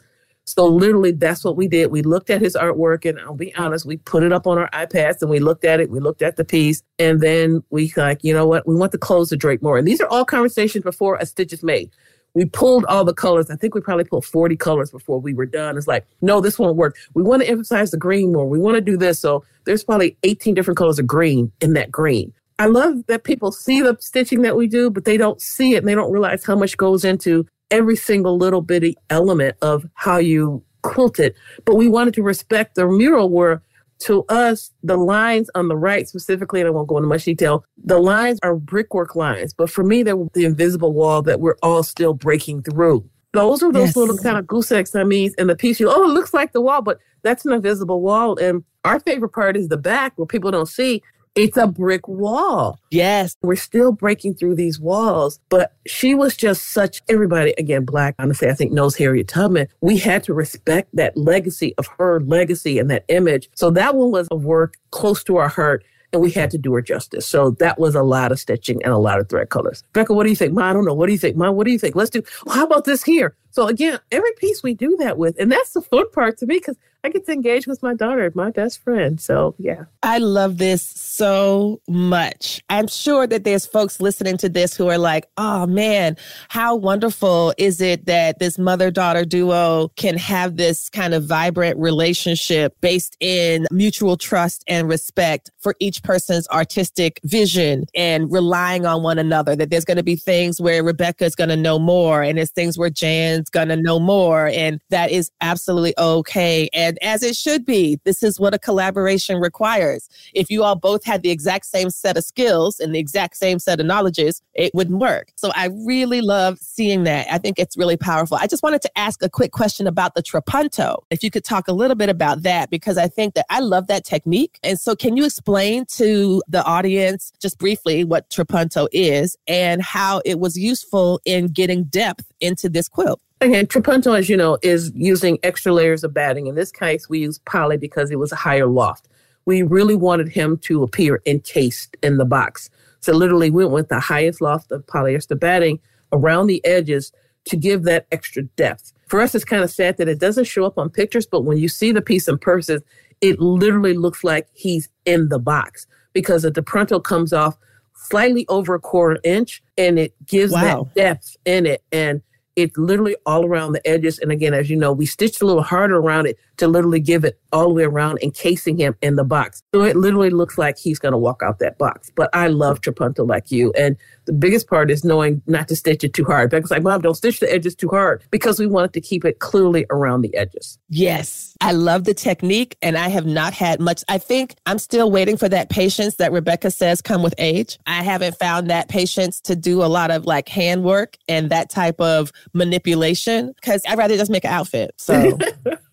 So, 0.45 0.65
literally, 0.65 1.11
that's 1.11 1.43
what 1.43 1.55
we 1.55 1.67
did. 1.67 1.91
We 1.91 2.01
looked 2.01 2.29
at 2.29 2.41
his 2.41 2.55
artwork, 2.55 3.07
and 3.07 3.19
I'll 3.19 3.35
be 3.35 3.55
honest, 3.55 3.85
we 3.85 3.97
put 3.97 4.23
it 4.23 4.33
up 4.33 4.47
on 4.47 4.57
our 4.57 4.69
iPads 4.71 5.21
and 5.21 5.29
we 5.29 5.39
looked 5.39 5.63
at 5.63 5.79
it. 5.79 5.89
We 5.89 5.99
looked 5.99 6.21
at 6.21 6.35
the 6.35 6.43
piece, 6.43 6.81
and 6.97 7.21
then 7.21 7.63
we 7.69 7.93
like, 7.95 8.23
you 8.23 8.33
know 8.33 8.47
what? 8.47 8.67
We 8.67 8.75
want 8.75 8.91
the 8.91 8.97
clothes 8.97 9.29
to 9.29 9.37
drape 9.37 9.61
more. 9.61 9.77
And 9.77 9.87
these 9.87 10.01
are 10.01 10.07
all 10.07 10.25
conversations 10.25 10.83
before 10.83 11.15
a 11.17 11.25
stitch 11.25 11.53
is 11.53 11.63
made. 11.63 11.91
We 12.33 12.45
pulled 12.45 12.85
all 12.85 13.03
the 13.03 13.13
colors. 13.13 13.49
I 13.49 13.55
think 13.55 13.75
we 13.75 13.81
probably 13.81 14.05
pulled 14.05 14.25
40 14.25 14.55
colors 14.55 14.89
before 14.89 15.19
we 15.19 15.33
were 15.33 15.45
done. 15.45 15.77
It's 15.77 15.87
like, 15.87 16.05
no, 16.21 16.39
this 16.39 16.57
won't 16.57 16.77
work. 16.77 16.95
We 17.13 17.23
want 17.23 17.41
to 17.41 17.49
emphasize 17.49 17.91
the 17.91 17.97
green 17.97 18.31
more. 18.31 18.47
We 18.47 18.57
want 18.57 18.75
to 18.75 18.81
do 18.81 18.95
this. 18.95 19.19
So 19.19 19.43
there's 19.65 19.83
probably 19.83 20.17
18 20.23 20.53
different 20.53 20.77
colors 20.77 20.97
of 20.97 21.07
green 21.07 21.51
in 21.59 21.73
that 21.73 21.91
green. 21.91 22.33
I 22.61 22.65
love 22.65 23.07
that 23.07 23.23
people 23.23 23.51
see 23.51 23.81
the 23.81 23.97
stitching 23.99 24.43
that 24.43 24.55
we 24.55 24.67
do, 24.67 24.91
but 24.91 25.03
they 25.03 25.17
don't 25.17 25.41
see 25.41 25.73
it 25.73 25.77
and 25.77 25.87
they 25.87 25.95
don't 25.95 26.11
realize 26.11 26.45
how 26.45 26.55
much 26.55 26.77
goes 26.77 27.03
into 27.03 27.47
every 27.71 27.95
single 27.95 28.37
little 28.37 28.61
bitty 28.61 28.95
element 29.09 29.57
of 29.63 29.87
how 29.95 30.17
you 30.17 30.63
quilt 30.83 31.19
it. 31.19 31.35
But 31.65 31.73
we 31.73 31.87
wanted 31.87 32.13
to 32.13 32.21
respect 32.21 32.75
the 32.75 32.85
mural 32.85 33.31
where 33.31 33.63
to 34.01 34.25
us, 34.29 34.69
the 34.83 34.95
lines 34.95 35.49
on 35.55 35.69
the 35.69 35.75
right 35.75 36.07
specifically, 36.07 36.59
and 36.59 36.67
I 36.67 36.71
won't 36.71 36.87
go 36.87 36.97
into 36.97 37.07
much 37.09 37.23
detail, 37.23 37.65
the 37.83 37.97
lines 37.97 38.37
are 38.43 38.55
brickwork 38.55 39.15
lines. 39.15 39.55
But 39.55 39.71
for 39.71 39.83
me, 39.83 40.03
they're 40.03 40.23
the 40.33 40.45
invisible 40.45 40.93
wall 40.93 41.23
that 41.23 41.39
we're 41.39 41.57
all 41.63 41.81
still 41.81 42.13
breaking 42.13 42.61
through. 42.61 43.03
Those 43.33 43.63
are 43.63 43.71
those 43.71 43.87
yes. 43.87 43.95
little 43.95 44.19
kind 44.19 44.37
of 44.37 44.45
goose 44.45 44.71
eggs 44.71 44.95
I 44.95 45.03
mean 45.03 45.33
in 45.39 45.47
the 45.47 45.55
piece. 45.55 45.79
You, 45.79 45.89
oh, 45.89 46.03
it 46.03 46.13
looks 46.13 46.31
like 46.31 46.53
the 46.53 46.61
wall, 46.61 46.83
but 46.83 46.99
that's 47.23 47.43
an 47.43 47.53
invisible 47.53 48.01
wall. 48.01 48.37
And 48.37 48.63
our 48.85 48.99
favorite 48.99 49.29
part 49.29 49.57
is 49.57 49.69
the 49.69 49.77
back 49.77 50.13
where 50.15 50.27
people 50.27 50.51
don't 50.51 50.67
see 50.67 51.01
it's 51.35 51.57
a 51.57 51.67
brick 51.67 52.07
wall. 52.07 52.79
Yes. 52.89 53.35
We're 53.41 53.55
still 53.55 53.91
breaking 53.91 54.35
through 54.35 54.55
these 54.55 54.79
walls. 54.79 55.39
But 55.49 55.73
she 55.87 56.15
was 56.15 56.35
just 56.35 56.69
such, 56.69 57.01
everybody, 57.09 57.53
again, 57.57 57.85
Black, 57.85 58.15
honestly, 58.19 58.49
I 58.49 58.53
think 58.53 58.71
knows 58.71 58.95
Harriet 58.95 59.27
Tubman. 59.27 59.67
We 59.81 59.97
had 59.97 60.23
to 60.23 60.33
respect 60.33 60.89
that 60.95 61.15
legacy 61.15 61.73
of 61.77 61.87
her 61.97 62.19
legacy 62.19 62.79
and 62.79 62.89
that 62.91 63.05
image. 63.07 63.49
So 63.55 63.69
that 63.71 63.95
one 63.95 64.11
was 64.11 64.27
a 64.31 64.35
work 64.35 64.75
close 64.91 65.23
to 65.25 65.37
our 65.37 65.49
heart 65.49 65.83
and 66.13 66.21
we 66.21 66.31
had 66.31 66.51
to 66.51 66.57
do 66.57 66.73
her 66.73 66.81
justice. 66.81 67.25
So 67.25 67.51
that 67.51 67.79
was 67.79 67.95
a 67.95 68.03
lot 68.03 68.31
of 68.31 68.39
stitching 68.39 68.83
and 68.83 68.91
a 68.91 68.97
lot 68.97 69.19
of 69.19 69.29
thread 69.29 69.49
colors. 69.49 69.83
Becca, 69.93 70.13
what 70.13 70.23
do 70.23 70.29
you 70.29 70.35
think? 70.35 70.53
Ma, 70.53 70.69
I 70.69 70.73
don't 70.73 70.85
know. 70.85 70.93
What 70.93 71.07
do 71.07 71.13
you 71.13 71.17
think? 71.17 71.37
Ma, 71.37 71.49
what 71.51 71.65
do 71.65 71.71
you 71.71 71.79
think? 71.79 71.95
Let's 71.95 72.09
do, 72.09 72.21
well, 72.45 72.55
how 72.55 72.65
about 72.65 72.85
this 72.85 73.03
here? 73.03 73.35
So 73.51 73.67
again, 73.67 73.99
every 74.11 74.31
piece 74.37 74.63
we 74.63 74.73
do 74.73 74.95
that 74.99 75.17
with. 75.17 75.39
And 75.39 75.51
that's 75.51 75.73
the 75.73 75.81
fun 75.81 76.09
part 76.11 76.37
to 76.39 76.45
me 76.45 76.55
because 76.55 76.77
I 77.03 77.09
get 77.09 77.25
to 77.25 77.31
engage 77.31 77.65
with 77.65 77.81
my 77.81 77.95
daughter, 77.95 78.31
my 78.35 78.51
best 78.51 78.83
friend. 78.83 79.19
So, 79.19 79.55
yeah. 79.57 79.85
I 80.03 80.19
love 80.19 80.59
this 80.59 80.83
so 80.83 81.81
much. 81.87 82.63
I'm 82.69 82.87
sure 82.87 83.25
that 83.25 83.43
there's 83.43 83.65
folks 83.65 83.99
listening 83.99 84.37
to 84.37 84.49
this 84.49 84.75
who 84.75 84.87
are 84.87 84.99
like, 84.99 85.27
oh 85.37 85.65
man, 85.65 86.15
how 86.49 86.75
wonderful 86.75 87.55
is 87.57 87.81
it 87.81 88.05
that 88.05 88.37
this 88.37 88.59
mother 88.59 88.91
daughter 88.91 89.25
duo 89.25 89.89
can 89.95 90.15
have 90.17 90.57
this 90.57 90.89
kind 90.89 91.15
of 91.15 91.25
vibrant 91.25 91.79
relationship 91.79 92.79
based 92.81 93.17
in 93.19 93.65
mutual 93.71 94.15
trust 94.15 94.63
and 94.67 94.87
respect 94.87 95.49
for 95.57 95.75
each 95.79 96.03
person's 96.03 96.47
artistic 96.49 97.19
vision 97.23 97.85
and 97.95 98.31
relying 98.31 98.85
on 98.85 99.01
one 99.01 99.17
another? 99.17 99.55
That 99.55 99.71
there's 99.71 99.85
going 99.85 99.97
to 99.97 100.03
be 100.03 100.15
things 100.15 100.61
where 100.61 100.83
Rebecca 100.83 101.25
is 101.25 101.33
going 101.33 101.49
to 101.49 101.57
know 101.57 101.79
more 101.79 102.21
and 102.21 102.37
there's 102.37 102.51
things 102.51 102.77
where 102.77 102.91
Jan's 103.41 103.49
going 103.49 103.69
to 103.69 103.75
know 103.75 103.99
more. 103.99 104.47
And 104.47 104.79
that 104.89 105.11
is 105.11 105.31
absolutely 105.41 105.93
okay. 105.97 106.69
And 106.73 106.91
and 106.91 107.01
as 107.01 107.23
it 107.23 107.37
should 107.37 107.65
be. 107.65 107.99
This 108.03 108.21
is 108.21 108.39
what 108.39 108.53
a 108.53 108.59
collaboration 108.59 109.37
requires. 109.37 110.09
If 110.33 110.49
you 110.49 110.63
all 110.63 110.75
both 110.75 111.05
had 111.05 111.23
the 111.23 111.29
exact 111.29 111.65
same 111.65 111.89
set 111.89 112.17
of 112.17 112.23
skills 112.25 112.79
and 112.79 112.93
the 112.93 112.99
exact 112.99 113.37
same 113.37 113.59
set 113.59 113.79
of 113.79 113.85
knowledges, 113.85 114.41
it 114.55 114.73
wouldn't 114.73 114.99
work. 114.99 115.31
So 115.35 115.51
I 115.55 115.69
really 115.85 116.19
love 116.19 116.57
seeing 116.59 117.03
that. 117.05 117.27
I 117.31 117.37
think 117.37 117.59
it's 117.59 117.77
really 117.77 117.95
powerful. 117.95 118.37
I 118.37 118.47
just 118.47 118.61
wanted 118.61 118.81
to 118.81 118.97
ask 118.97 119.23
a 119.23 119.29
quick 119.29 119.51
question 119.51 119.87
about 119.87 120.15
the 120.15 120.23
trapunto. 120.23 120.97
If 121.11 121.23
you 121.23 121.31
could 121.31 121.45
talk 121.45 121.69
a 121.69 121.73
little 121.73 121.95
bit 121.95 122.09
about 122.09 122.41
that, 122.41 122.69
because 122.69 122.97
I 122.97 123.07
think 123.07 123.35
that 123.35 123.45
I 123.49 123.59
love 123.59 123.87
that 123.87 124.03
technique. 124.03 124.59
And 124.63 124.77
so 124.79 124.95
can 124.95 125.15
you 125.15 125.23
explain 125.23 125.85
to 125.97 126.43
the 126.49 126.63
audience 126.65 127.31
just 127.39 127.57
briefly 127.57 128.03
what 128.03 128.29
trapunto 128.29 128.87
is 128.91 129.37
and 129.47 129.81
how 129.81 130.21
it 130.25 130.39
was 130.39 130.57
useful 130.57 131.21
in 131.23 131.47
getting 131.47 131.85
depth 131.85 132.30
into 132.41 132.69
this 132.69 132.89
quilt? 132.89 133.21
Again, 133.39 133.65
trapunto, 133.65 134.17
as 134.17 134.29
you 134.29 134.37
know, 134.37 134.57
is 134.61 134.91
using 134.95 135.39
extra 135.43 135.73
layers 135.73 136.03
of 136.03 136.13
batting. 136.13 136.47
In 136.47 136.55
this 136.55 136.71
case, 136.71 137.09
we 137.09 137.19
use 137.19 137.39
poly 137.39 137.77
because 137.77 138.11
it 138.11 138.19
was 138.19 138.31
a 138.31 138.35
higher 138.35 138.67
loft. 138.67 139.07
We 139.45 139.63
really 139.63 139.95
wanted 139.95 140.29
him 140.29 140.57
to 140.59 140.83
appear 140.83 141.21
encased 141.25 141.97
in 142.03 142.17
the 142.17 142.25
box. 142.25 142.69
So 142.99 143.13
literally 143.13 143.49
we 143.49 143.63
went 143.63 143.73
with 143.73 143.89
the 143.89 143.99
highest 143.99 144.41
loft 144.41 144.71
of 144.71 144.85
polyester 144.85 145.39
batting 145.39 145.79
around 146.13 146.47
the 146.47 146.63
edges 146.65 147.11
to 147.45 147.57
give 147.57 147.83
that 147.83 148.05
extra 148.11 148.43
depth. 148.43 148.93
For 149.07 149.19
us, 149.19 149.33
it's 149.33 149.43
kind 149.43 149.63
of 149.63 149.71
sad 149.71 149.97
that 149.97 150.07
it 150.07 150.19
doesn't 150.19 150.45
show 150.45 150.63
up 150.65 150.77
on 150.77 150.89
pictures, 150.89 151.25
but 151.25 151.41
when 151.41 151.57
you 151.57 151.67
see 151.67 151.91
the 151.91 152.01
piece 152.01 152.27
in 152.27 152.37
person, 152.37 152.81
it 153.19 153.39
literally 153.39 153.95
looks 153.95 154.23
like 154.23 154.47
he's 154.53 154.89
in 155.05 155.29
the 155.29 155.39
box 155.39 155.87
because 156.13 156.43
the 156.43 156.51
trapunto 156.51 157.03
comes 157.03 157.33
off 157.33 157.57
slightly 157.95 158.45
over 158.47 158.73
a 158.75 158.79
quarter 158.79 159.19
inch 159.23 159.61
and 159.77 159.99
it 159.99 160.13
gives 160.25 160.53
wow. 160.53 160.89
that 160.93 160.95
depth 160.95 161.37
in 161.45 161.65
it. 161.65 161.83
And 161.91 162.21
it's 162.55 162.77
literally 162.77 163.15
all 163.25 163.45
around 163.45 163.73
the 163.73 163.87
edges. 163.87 164.19
And 164.19 164.31
again, 164.31 164.53
as 164.53 164.69
you 164.69 164.75
know, 164.75 164.91
we 164.91 165.05
stitched 165.05 165.41
a 165.41 165.45
little 165.45 165.63
harder 165.63 165.97
around 165.97 166.27
it 166.27 166.37
to 166.57 166.67
literally 166.67 166.99
give 166.99 167.23
it 167.23 167.39
all 167.51 167.69
the 167.69 167.73
way 167.73 167.83
around, 167.83 168.19
encasing 168.21 168.77
him 168.77 168.95
in 169.01 169.15
the 169.15 169.23
box. 169.23 169.63
So 169.73 169.83
it 169.83 169.95
literally 169.95 170.29
looks 170.29 170.57
like 170.57 170.77
he's 170.77 170.99
going 170.99 171.13
to 171.13 171.17
walk 171.17 171.41
out 171.43 171.59
that 171.59 171.77
box. 171.77 172.11
But 172.15 172.29
I 172.33 172.47
love 172.47 172.81
trapunto 172.81 173.27
like 173.27 173.51
you. 173.51 173.71
And 173.73 173.95
the 174.31 174.37
biggest 174.37 174.67
part 174.67 174.89
is 174.89 175.03
knowing 175.03 175.41
not 175.45 175.67
to 175.67 175.75
stitch 175.75 176.05
it 176.05 176.13
too 176.13 176.23
hard. 176.23 176.49
Becca's 176.49 176.71
like, 176.71 176.83
Mom, 176.83 177.01
don't 177.01 177.15
stitch 177.15 177.41
the 177.41 177.53
edges 177.53 177.75
too 177.75 177.89
hard 177.89 178.23
because 178.31 178.59
we 178.59 178.65
wanted 178.65 178.93
to 178.93 179.01
keep 179.01 179.25
it 179.25 179.39
clearly 179.39 179.85
around 179.89 180.21
the 180.21 180.33
edges. 180.37 180.79
Yes. 180.87 181.53
I 181.59 181.73
love 181.73 182.05
the 182.05 182.13
technique 182.13 182.77
and 182.81 182.97
I 182.97 183.09
have 183.09 183.25
not 183.25 183.53
had 183.53 183.81
much. 183.81 184.05
I 184.07 184.19
think 184.19 184.55
I'm 184.65 184.79
still 184.79 185.11
waiting 185.11 185.35
for 185.35 185.49
that 185.49 185.69
patience 185.69 186.15
that 186.15 186.31
Rebecca 186.31 186.71
says 186.71 187.01
come 187.01 187.23
with 187.23 187.35
age. 187.37 187.77
I 187.85 188.03
haven't 188.03 188.37
found 188.37 188.69
that 188.69 188.87
patience 188.87 189.41
to 189.41 189.55
do 189.55 189.83
a 189.83 189.87
lot 189.87 190.11
of 190.11 190.25
like 190.25 190.47
handwork 190.47 191.17
and 191.27 191.49
that 191.49 191.69
type 191.69 191.99
of 191.99 192.31
manipulation 192.53 193.53
because 193.59 193.81
I'd 193.85 193.97
rather 193.97 194.15
just 194.15 194.31
make 194.31 194.45
an 194.45 194.51
outfit. 194.51 194.91
So 194.97 195.37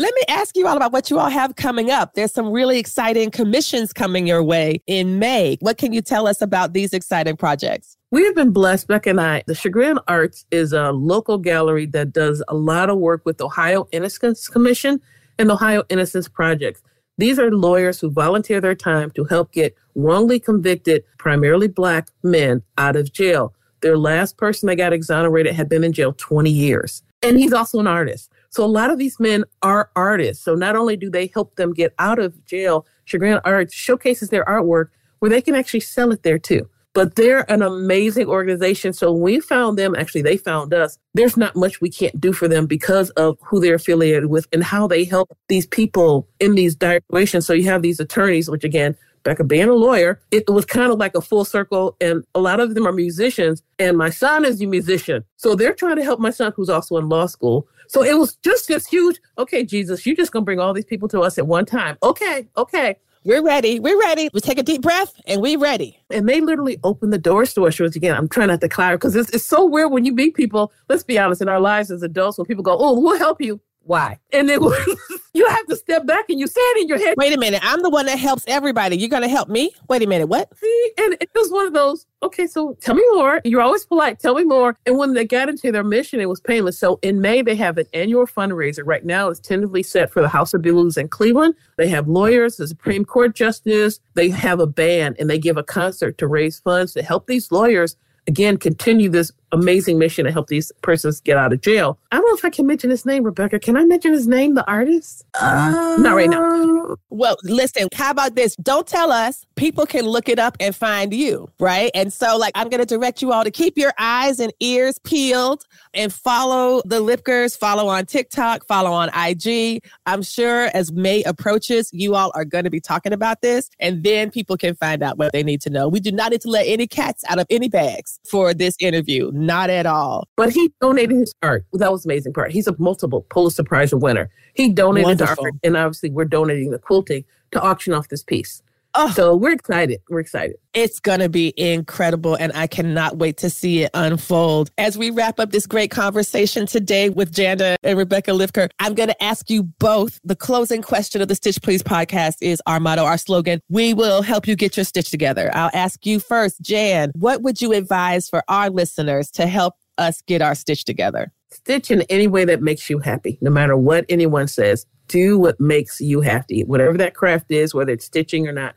Let 0.00 0.14
me 0.14 0.22
ask 0.28 0.56
you 0.56 0.68
all 0.68 0.76
about 0.76 0.92
what 0.92 1.10
you 1.10 1.18
all 1.18 1.28
have 1.28 1.56
coming 1.56 1.90
up. 1.90 2.14
There's 2.14 2.32
some 2.32 2.52
really 2.52 2.78
exciting 2.78 3.32
commissions 3.32 3.92
coming 3.92 4.28
your 4.28 4.44
way 4.44 4.80
in 4.86 5.18
May. 5.18 5.56
What 5.60 5.76
can 5.76 5.92
you 5.92 6.00
tell 6.00 6.28
us 6.28 6.40
about 6.40 6.72
these 6.72 6.92
exciting 6.92 7.36
projects? 7.36 7.96
We 8.12 8.24
have 8.24 8.36
been 8.36 8.52
blessed, 8.52 8.86
Beck 8.86 9.06
and 9.06 9.20
I. 9.20 9.42
The 9.48 9.56
Chagrin 9.56 9.98
Arts 10.06 10.46
is 10.52 10.72
a 10.72 10.92
local 10.92 11.36
gallery 11.36 11.86
that 11.86 12.12
does 12.12 12.42
a 12.46 12.54
lot 12.54 12.90
of 12.90 12.98
work 12.98 13.22
with 13.26 13.40
Ohio 13.40 13.88
Innocence 13.90 14.46
Commission 14.46 15.00
and 15.36 15.50
Ohio 15.50 15.82
Innocence 15.88 16.28
Project. 16.28 16.80
These 17.18 17.40
are 17.40 17.50
lawyers 17.50 17.98
who 17.98 18.10
volunteer 18.10 18.60
their 18.60 18.76
time 18.76 19.10
to 19.16 19.24
help 19.24 19.50
get 19.50 19.76
wrongly 19.96 20.38
convicted, 20.38 21.02
primarily 21.18 21.66
Black 21.66 22.08
men 22.22 22.62
out 22.78 22.94
of 22.94 23.12
jail. 23.12 23.52
Their 23.80 23.98
last 23.98 24.36
person 24.36 24.68
that 24.68 24.76
got 24.76 24.92
exonerated 24.92 25.54
had 25.54 25.68
been 25.68 25.82
in 25.82 25.92
jail 25.92 26.12
20 26.12 26.50
years. 26.50 27.02
And 27.22 27.36
he's 27.36 27.52
also 27.52 27.80
an 27.80 27.88
artist. 27.88 28.30
So 28.50 28.64
a 28.64 28.66
lot 28.66 28.90
of 28.90 28.98
these 28.98 29.18
men 29.20 29.44
are 29.62 29.90
artists. 29.94 30.44
So 30.44 30.54
not 30.54 30.76
only 30.76 30.96
do 30.96 31.10
they 31.10 31.30
help 31.32 31.56
them 31.56 31.72
get 31.72 31.94
out 31.98 32.18
of 32.18 32.44
jail, 32.44 32.86
Chagrin 33.04 33.40
Arts 33.44 33.74
showcases 33.74 34.30
their 34.30 34.44
artwork 34.44 34.88
where 35.18 35.30
they 35.30 35.42
can 35.42 35.54
actually 35.54 35.80
sell 35.80 36.12
it 36.12 36.22
there 36.22 36.38
too. 36.38 36.68
But 36.94 37.14
they're 37.14 37.48
an 37.50 37.62
amazing 37.62 38.26
organization. 38.26 38.92
So 38.92 39.12
we 39.12 39.40
found 39.40 39.78
them, 39.78 39.94
actually, 39.94 40.22
they 40.22 40.36
found 40.36 40.72
us. 40.74 40.98
There's 41.14 41.36
not 41.36 41.54
much 41.54 41.80
we 41.80 41.90
can't 41.90 42.18
do 42.20 42.32
for 42.32 42.48
them 42.48 42.66
because 42.66 43.10
of 43.10 43.38
who 43.42 43.60
they're 43.60 43.74
affiliated 43.74 44.26
with 44.26 44.48
and 44.52 44.64
how 44.64 44.86
they 44.88 45.04
help 45.04 45.30
these 45.48 45.66
people 45.66 46.26
in 46.40 46.54
these 46.54 46.76
situations. 46.80 47.46
So 47.46 47.52
you 47.52 47.64
have 47.64 47.82
these 47.82 48.00
attorneys, 48.00 48.50
which 48.50 48.64
again, 48.64 48.96
Becca 49.22 49.44
being 49.44 49.68
a 49.68 49.74
lawyer, 49.74 50.20
it 50.30 50.48
was 50.48 50.64
kind 50.64 50.90
of 50.90 50.98
like 50.98 51.14
a 51.14 51.20
full 51.20 51.44
circle. 51.44 51.96
And 52.00 52.24
a 52.34 52.40
lot 52.40 52.58
of 52.58 52.74
them 52.74 52.86
are 52.86 52.92
musicians. 52.92 53.62
And 53.78 53.96
my 53.96 54.10
son 54.10 54.44
is 54.44 54.60
a 54.60 54.66
musician. 54.66 55.24
So 55.36 55.54
they're 55.54 55.74
trying 55.74 55.96
to 55.96 56.04
help 56.04 56.18
my 56.18 56.30
son, 56.30 56.52
who's 56.56 56.70
also 56.70 56.96
in 56.96 57.08
law 57.08 57.26
school. 57.26 57.68
So 57.88 58.02
it 58.02 58.16
was 58.18 58.36
just 58.36 58.68
this 58.68 58.86
huge, 58.86 59.18
okay, 59.38 59.64
Jesus, 59.64 60.06
you're 60.06 60.16
just 60.16 60.30
going 60.30 60.42
to 60.42 60.44
bring 60.44 60.60
all 60.60 60.72
these 60.72 60.84
people 60.84 61.08
to 61.08 61.20
us 61.22 61.38
at 61.38 61.46
one 61.46 61.64
time. 61.66 61.96
Okay, 62.02 62.46
okay. 62.56 62.96
We're 63.24 63.42
ready. 63.42 63.80
We're 63.80 63.98
ready. 63.98 64.30
We 64.32 64.40
take 64.40 64.58
a 64.58 64.62
deep 64.62 64.80
breath 64.80 65.12
and 65.26 65.42
we're 65.42 65.58
ready. 65.58 65.98
And 66.10 66.28
they 66.28 66.40
literally 66.40 66.78
opened 66.84 67.12
the 67.12 67.18
doors 67.18 67.52
to 67.54 67.66
us. 67.66 67.78
Again, 67.80 68.16
I'm 68.16 68.28
trying 68.28 68.48
not 68.48 68.60
to 68.60 68.68
cloud 68.68 68.92
because 68.92 69.16
it's, 69.16 69.30
it's 69.30 69.44
so 69.44 69.66
weird 69.66 69.90
when 69.90 70.04
you 70.04 70.12
meet 70.12 70.34
people. 70.34 70.72
Let's 70.88 71.02
be 71.02 71.18
honest, 71.18 71.42
in 71.42 71.48
our 71.48 71.60
lives 71.60 71.90
as 71.90 72.02
adults, 72.02 72.38
when 72.38 72.46
people 72.46 72.62
go, 72.62 72.76
"Oh, 72.78 72.98
we'll 72.98 73.18
help 73.18 73.40
you," 73.40 73.60
why? 73.82 74.18
And 74.32 74.48
then 74.48 74.60
you 75.34 75.46
have 75.46 75.66
to 75.66 75.76
step 75.76 76.06
back 76.06 76.28
and 76.28 76.40
you 76.40 76.46
say 76.46 76.60
it 76.60 76.82
in 76.82 76.88
your 76.88 76.98
head. 76.98 77.14
Wait 77.16 77.34
a 77.34 77.38
minute. 77.38 77.60
I'm 77.62 77.82
the 77.82 77.90
one 77.90 78.06
that 78.06 78.18
helps 78.18 78.44
everybody. 78.46 78.96
You're 78.96 79.08
going 79.08 79.22
to 79.22 79.28
help 79.28 79.48
me? 79.48 79.72
Wait 79.88 80.02
a 80.02 80.06
minute. 80.06 80.26
What? 80.26 80.56
See, 80.56 80.92
and 80.98 81.16
it 81.20 81.30
was 81.34 81.50
one 81.50 81.66
of 81.66 81.72
those, 81.72 82.06
okay, 82.22 82.46
so 82.46 82.76
tell 82.80 82.94
me 82.94 83.04
more. 83.14 83.40
You're 83.44 83.60
always 83.60 83.84
polite. 83.84 84.18
Tell 84.18 84.34
me 84.34 84.44
more. 84.44 84.76
And 84.86 84.98
when 84.98 85.14
they 85.14 85.24
got 85.24 85.48
into 85.48 85.70
their 85.72 85.84
mission, 85.84 86.20
it 86.20 86.28
was 86.28 86.40
painless. 86.40 86.78
So 86.78 86.98
in 87.02 87.20
May, 87.20 87.42
they 87.42 87.56
have 87.56 87.78
an 87.78 87.86
annual 87.92 88.26
fundraiser. 88.26 88.82
Right 88.84 89.04
now, 89.04 89.28
it's 89.28 89.40
tentatively 89.40 89.82
set 89.82 90.10
for 90.10 90.22
the 90.22 90.28
House 90.28 90.54
of 90.54 90.62
Blues 90.62 90.96
in 90.96 91.08
Cleveland. 91.08 91.54
They 91.76 91.88
have 91.88 92.08
lawyers, 92.08 92.56
the 92.56 92.66
Supreme 92.66 93.04
Court 93.04 93.34
justice. 93.34 94.00
They 94.14 94.30
have 94.30 94.60
a 94.60 94.66
band 94.66 95.16
and 95.18 95.28
they 95.28 95.38
give 95.38 95.56
a 95.56 95.62
concert 95.62 96.18
to 96.18 96.26
raise 96.26 96.58
funds 96.60 96.92
to 96.94 97.02
help 97.02 97.26
these 97.26 97.52
lawyers 97.52 97.96
again 98.26 98.58
continue 98.58 99.08
this 99.08 99.32
amazing 99.52 99.98
mission 99.98 100.24
to 100.24 100.32
help 100.32 100.48
these 100.48 100.72
persons 100.82 101.20
get 101.20 101.36
out 101.36 101.52
of 101.52 101.60
jail. 101.60 101.98
I 102.12 102.16
don't 102.16 102.26
know 102.26 102.34
if 102.34 102.44
I 102.44 102.50
can 102.50 102.66
mention 102.66 102.90
his 102.90 103.04
name, 103.04 103.24
Rebecca. 103.24 103.58
Can 103.58 103.76
I 103.76 103.84
mention 103.84 104.12
his 104.12 104.26
name, 104.26 104.54
the 104.54 104.66
artist? 104.66 105.24
Uh, 105.40 105.96
Not 105.98 106.14
right 106.14 106.28
now. 106.30 106.96
Well, 107.10 107.36
listen, 107.42 107.88
how 107.94 108.10
about 108.10 108.34
this? 108.34 108.56
Don't 108.56 108.86
tell 108.86 109.12
us. 109.12 109.44
People 109.56 109.86
can 109.86 110.04
look 110.04 110.28
it 110.28 110.38
up 110.38 110.56
and 110.60 110.74
find 110.74 111.12
you, 111.12 111.48
right? 111.58 111.90
And 111.94 112.12
so, 112.12 112.36
like, 112.36 112.52
I'm 112.54 112.68
going 112.68 112.80
to 112.80 112.86
direct 112.86 113.22
you 113.22 113.32
all 113.32 113.44
to 113.44 113.50
keep 113.50 113.76
your 113.76 113.92
eyes 113.98 114.40
and 114.40 114.52
ears 114.60 114.98
peeled 115.00 115.64
and 115.94 116.12
follow 116.12 116.80
the 116.84 117.00
Lipkers, 117.00 117.58
follow 117.58 117.88
on 117.88 118.06
TikTok, 118.06 118.66
follow 118.66 118.92
on 118.92 119.10
IG. 119.14 119.82
I'm 120.06 120.22
sure 120.22 120.70
as 120.74 120.92
May 120.92 121.22
approaches, 121.24 121.90
you 121.92 122.14
all 122.14 122.30
are 122.34 122.44
going 122.44 122.64
to 122.64 122.70
be 122.70 122.80
talking 122.80 123.12
about 123.12 123.42
this, 123.42 123.70
and 123.80 124.02
then 124.04 124.30
people 124.30 124.56
can 124.56 124.74
find 124.74 125.02
out 125.02 125.18
what 125.18 125.32
they 125.32 125.42
need 125.42 125.60
to 125.62 125.70
know. 125.70 125.88
We 125.88 126.00
do 126.00 126.12
not 126.12 126.30
need 126.32 126.40
to 126.42 126.48
let 126.50 126.66
any 126.66 126.86
cats 126.86 127.24
out 127.28 127.38
of 127.38 127.46
any 127.50 127.68
bags 127.68 128.20
for 128.30 128.54
this 128.54 128.76
interview. 128.80 129.30
Not 129.38 129.70
at 129.70 129.86
all. 129.86 130.26
But 130.36 130.50
he 130.50 130.72
donated 130.80 131.16
his 131.16 131.32
art. 131.42 131.64
That 131.72 131.92
was 131.92 132.04
amazing 132.04 132.32
part. 132.32 132.50
He's 132.50 132.66
a 132.66 132.74
multiple 132.78 133.22
Pulitzer 133.30 133.62
Prize 133.62 133.94
winner. 133.94 134.30
He 134.54 134.68
donated 134.70 135.06
Wonderful. 135.06 135.44
art, 135.44 135.54
and 135.62 135.76
obviously 135.76 136.10
we're 136.10 136.24
donating 136.24 136.70
the 136.70 136.78
quilting 136.78 137.24
to 137.52 137.60
auction 137.60 137.92
off 137.92 138.08
this 138.08 138.22
piece. 138.22 138.62
Oh, 139.00 139.12
so 139.12 139.36
we're 139.36 139.52
excited. 139.52 140.00
We're 140.10 140.18
excited. 140.18 140.56
It's 140.74 140.98
going 140.98 141.20
to 141.20 141.28
be 141.28 141.54
incredible. 141.56 142.34
And 142.34 142.50
I 142.56 142.66
cannot 142.66 143.16
wait 143.16 143.36
to 143.36 143.48
see 143.48 143.84
it 143.84 143.92
unfold. 143.94 144.72
As 144.76 144.98
we 144.98 145.10
wrap 145.10 145.38
up 145.38 145.52
this 145.52 145.68
great 145.68 145.92
conversation 145.92 146.66
today 146.66 147.08
with 147.08 147.32
Janda 147.32 147.76
and 147.84 147.96
Rebecca 147.96 148.32
Lipker, 148.32 148.68
I'm 148.80 148.94
going 148.94 149.08
to 149.08 149.22
ask 149.22 149.50
you 149.50 149.62
both. 149.62 150.18
The 150.24 150.34
closing 150.34 150.82
question 150.82 151.22
of 151.22 151.28
the 151.28 151.36
Stitch 151.36 151.62
Please 151.62 151.80
podcast 151.80 152.38
is 152.40 152.60
our 152.66 152.80
motto, 152.80 153.04
our 153.04 153.18
slogan. 153.18 153.60
We 153.68 153.94
will 153.94 154.20
help 154.20 154.48
you 154.48 154.56
get 154.56 154.76
your 154.76 154.82
stitch 154.82 155.12
together. 155.12 155.52
I'll 155.54 155.70
ask 155.74 156.04
you 156.04 156.18
first, 156.18 156.60
Jan, 156.60 157.12
what 157.14 157.42
would 157.42 157.62
you 157.62 157.74
advise 157.74 158.28
for 158.28 158.42
our 158.48 158.68
listeners 158.68 159.30
to 159.32 159.46
help 159.46 159.74
us 159.96 160.22
get 160.22 160.42
our 160.42 160.56
stitch 160.56 160.84
together? 160.84 161.32
Stitch 161.52 161.92
in 161.92 162.02
any 162.10 162.26
way 162.26 162.44
that 162.46 162.62
makes 162.62 162.90
you 162.90 162.98
happy, 162.98 163.38
no 163.40 163.50
matter 163.52 163.76
what 163.76 164.06
anyone 164.08 164.48
says 164.48 164.86
do 165.08 165.38
what 165.38 165.58
makes 165.58 166.00
you 166.00 166.20
happy, 166.20 166.62
whatever 166.64 166.98
that 166.98 167.14
craft 167.14 167.50
is, 167.50 167.74
whether 167.74 167.92
it's 167.92 168.04
stitching 168.04 168.46
or 168.46 168.52
not. 168.52 168.74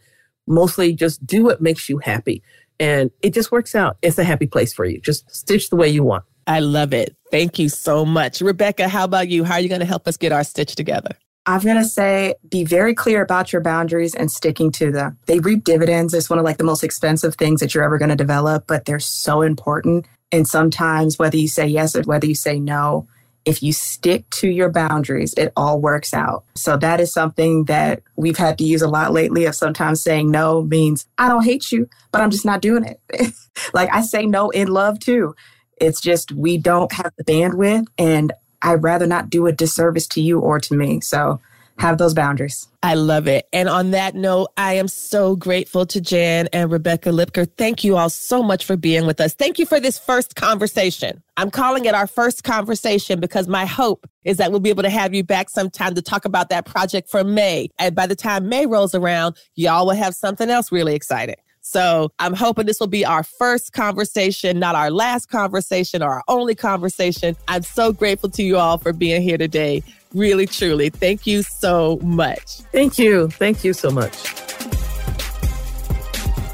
Mostly 0.52 0.94
just 0.94 1.26
do 1.26 1.44
what 1.44 1.62
makes 1.62 1.90
you 1.90 1.98
happy. 1.98 2.44
And 2.80 3.12
it 3.22 3.34
just 3.34 3.52
works 3.52 3.76
out. 3.76 3.98
It's 4.02 4.18
a 4.18 4.24
happy 4.24 4.48
place 4.48 4.74
for 4.74 4.86
you. 4.86 5.00
Just 5.00 5.30
stitch 5.34 5.70
the 5.70 5.76
way 5.76 5.88
you 5.88 6.04
want. 6.04 6.24
I 6.48 6.60
love 6.60 6.94
it. 6.94 7.16
Thank 7.30 7.60
you 7.60 7.70
so 7.70 8.06
much. 8.06 8.42
Rebecca, 8.42 8.88
how 8.88 9.04
about 9.04 9.30
you? 9.30 9.44
How 9.44 9.56
are 9.56 9.60
you 9.60 9.70
going 9.70 9.82
to 9.82 9.86
help 9.86 10.08
us 10.08 10.18
get 10.18 10.32
our 10.32 10.44
stitch 10.44 10.76
together? 10.76 11.12
I'm 11.46 11.62
going 11.62 11.78
to 11.78 11.86
say 11.86 12.36
be 12.50 12.64
very 12.64 12.94
clear 12.94 13.22
about 13.22 13.52
your 13.52 13.62
boundaries 13.62 14.14
and 14.14 14.32
sticking 14.32 14.72
to 14.74 14.92
them. 14.92 15.18
They 15.26 15.40
reap 15.40 15.64
dividends. 15.64 16.14
It's 16.14 16.30
one 16.30 16.38
of 16.38 16.46
like 16.46 16.58
the 16.58 16.64
most 16.64 16.84
expensive 16.84 17.36
things 17.36 17.62
that 17.62 17.74
you're 17.74 17.84
ever 17.84 17.98
going 17.98 18.10
to 18.10 18.16
develop, 18.16 18.66
but 18.68 18.86
they're 18.86 19.00
so 19.00 19.42
important. 19.42 20.06
And 20.32 20.48
sometimes 20.48 21.18
whether 21.18 21.38
you 21.38 21.48
say 21.48 21.68
yes 21.68 21.96
or 21.96 22.04
whether 22.04 22.28
you 22.28 22.36
say 22.36 22.60
no, 22.60 23.08
if 23.46 23.64
you 23.64 23.74
stick 23.74 24.30
to 24.30 24.50
your 24.50 24.70
boundaries, 24.70 25.34
it 25.36 25.52
all 25.56 25.82
works 25.82 26.14
out. 26.14 26.44
So 26.56 26.78
that 26.78 27.00
is 27.00 27.12
something 27.12 27.66
that 27.66 28.04
we've 28.16 28.38
had 28.38 28.58
to 28.60 28.64
use 28.64 28.82
a 28.82 28.88
lot 28.88 29.14
lately 29.14 29.46
of 29.46 29.56
sometimes 29.56 30.04
saying 30.04 30.30
no 30.30 30.62
means 30.62 31.08
I 31.18 31.28
don't 31.28 31.44
hate 31.44 31.72
you, 31.72 31.90
but 32.12 32.22
I'm 32.22 32.32
just 32.32 32.46
not 32.46 32.62
doing 32.62 32.84
it. 32.84 33.34
like 33.74 33.90
I 33.92 34.02
say 34.02 34.26
no 34.26 34.50
in 34.50 34.68
love 34.68 35.00
too. 35.00 35.36
It's 35.78 36.02
just 36.02 36.32
we 36.32 36.58
don't 36.58 36.92
have 36.94 37.14
the 37.18 37.24
bandwidth 37.24 37.88
and 37.98 38.32
I'd 38.62 38.84
rather 38.84 39.08
not 39.08 39.30
do 39.30 39.48
a 39.48 39.52
disservice 39.52 40.08
to 40.10 40.22
you 40.22 40.40
or 40.40 40.60
to 40.60 40.76
me. 40.76 41.02
So 41.02 41.42
have 41.80 41.98
those 41.98 42.14
boundaries. 42.14 42.68
I 42.84 42.96
love 42.96 43.28
it. 43.28 43.48
And 43.54 43.70
on 43.70 43.92
that 43.92 44.16
note, 44.16 44.50
I 44.58 44.74
am 44.74 44.88
so 44.88 45.36
grateful 45.36 45.86
to 45.88 46.02
Jan 46.02 46.48
and 46.54 46.72
Rebecca 46.72 47.10
Lipker. 47.10 47.48
Thank 47.58 47.84
you 47.84 47.98
all 47.98 48.10
so 48.10 48.42
much 48.42 48.66
for 48.66 48.76
being 48.76 49.06
with 49.06 49.22
us. 49.22 49.34
Thank 49.34 49.60
you 49.60 49.66
for 49.66 49.80
this 49.80 50.00
first 50.00 50.36
conversation. 50.36 51.22
I'm 51.38 51.52
calling 51.52 51.86
it 51.86 51.96
our 51.96 52.08
first 52.08 52.44
conversation 52.44 53.20
because 53.20 53.48
my 53.48 53.66
hope 53.66 54.08
is 54.24 54.38
that 54.38 54.52
we'll 54.52 54.60
be 54.60 54.70
able 54.70 54.84
to 54.84 54.90
have 54.90 55.14
you 55.14 55.24
back 55.24 55.50
sometime 55.50 55.96
to 55.96 56.02
talk 56.02 56.26
about 56.26 56.50
that 56.50 56.66
project 56.66 57.10
for 57.10 57.24
May. 57.24 57.70
And 57.80 57.96
by 57.96 58.08
the 58.08 58.16
time 58.16 58.50
May 58.50 58.66
rolls 58.66 58.94
around, 58.94 59.38
y'all 59.56 59.86
will 59.86 59.96
have 59.96 60.14
something 60.16 60.50
else 60.50 60.72
really 60.72 60.96
exciting. 60.96 61.36
So 61.72 62.12
I'm 62.20 62.34
hoping 62.34 62.66
this 62.66 62.82
will 62.82 62.88
be 62.88 63.06
our 63.06 63.24
first 63.24 63.72
conversation, 63.72 64.60
not 64.60 64.76
our 64.76 64.92
last 64.92 65.28
conversation 65.28 66.04
or 66.04 66.10
our 66.10 66.24
only 66.28 66.54
conversation. 66.54 67.38
I'm 67.48 67.64
so 67.64 67.94
grateful 67.94 68.30
to 68.32 68.44
you 68.44 68.58
all 68.58 68.78
for 68.78 68.92
being 68.92 69.22
here 69.22 69.38
today. 69.38 69.82
Really, 70.14 70.48
truly. 70.48 70.90
Thank 70.90 71.26
you 71.26 71.44
so 71.44 71.98
much. 72.04 72.58
Thank 72.74 73.00
you. 73.00 73.30
Thank 73.30 73.64
you 73.64 73.72
so 73.72 73.90
much. 73.90 74.14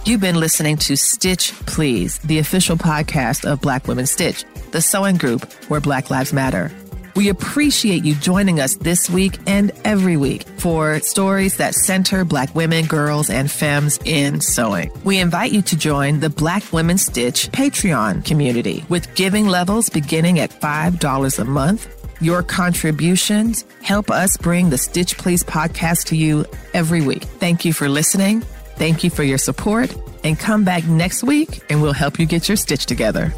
You've 0.06 0.22
been 0.22 0.40
listening 0.40 0.78
to 0.78 0.96
Stitch 0.96 1.52
Please, 1.66 2.20
the 2.20 2.38
official 2.38 2.78
podcast 2.78 3.44
of 3.44 3.60
Black 3.60 3.88
Women 3.88 4.06
Stitch, 4.06 4.46
the 4.70 4.84
sewing 4.84 5.18
group 5.18 5.52
where 5.68 5.82
Black 5.82 6.12
Lives 6.12 6.32
Matter. 6.32 6.72
We 7.18 7.30
appreciate 7.30 8.06
you 8.06 8.16
joining 8.16 8.60
us 8.60 8.76
this 8.76 9.10
week 9.10 9.40
and 9.48 9.72
every 9.84 10.16
week 10.18 10.44
for 10.58 11.00
stories 11.00 11.58
that 11.58 11.74
center 11.74 12.24
Black 12.24 12.54
women, 12.56 12.86
girls, 12.86 13.30
and 13.30 13.52
femmes 13.52 14.00
in 14.06 14.40
sewing. 14.40 14.92
We 15.04 15.18
invite 15.20 15.52
you 15.52 15.64
to 15.64 15.76
join 15.76 16.20
the 16.20 16.30
Black 16.30 16.72
Women 16.72 16.98
Stitch 16.98 17.50
Patreon 17.52 18.24
community 18.24 18.86
with 18.88 19.14
giving 19.16 19.48
levels 19.48 19.90
beginning 19.90 20.40
at 20.40 20.52
$5 20.52 21.40
a 21.40 21.46
month 21.46 21.94
your 22.20 22.42
contributions 22.42 23.64
help 23.82 24.10
us 24.10 24.38
bring 24.38 24.70
the 24.70 24.78
Stitch 24.78 25.18
Please 25.18 25.44
podcast 25.44 26.06
to 26.06 26.16
you 26.16 26.46
every 26.74 27.02
week. 27.02 27.24
Thank 27.24 27.64
you 27.64 27.74
for 27.74 27.88
listening. 27.88 28.42
Thank 28.76 29.04
you 29.04 29.10
for 29.10 29.24
your 29.24 29.38
support. 29.38 29.96
And 30.24 30.38
come 30.38 30.64
back 30.64 30.86
next 30.88 31.24
week 31.24 31.64
and 31.70 31.82
we'll 31.82 31.94
help 31.94 32.20
you 32.20 32.26
get 32.26 32.48
your 32.48 32.58
stitch 32.58 32.86
together. 32.86 33.34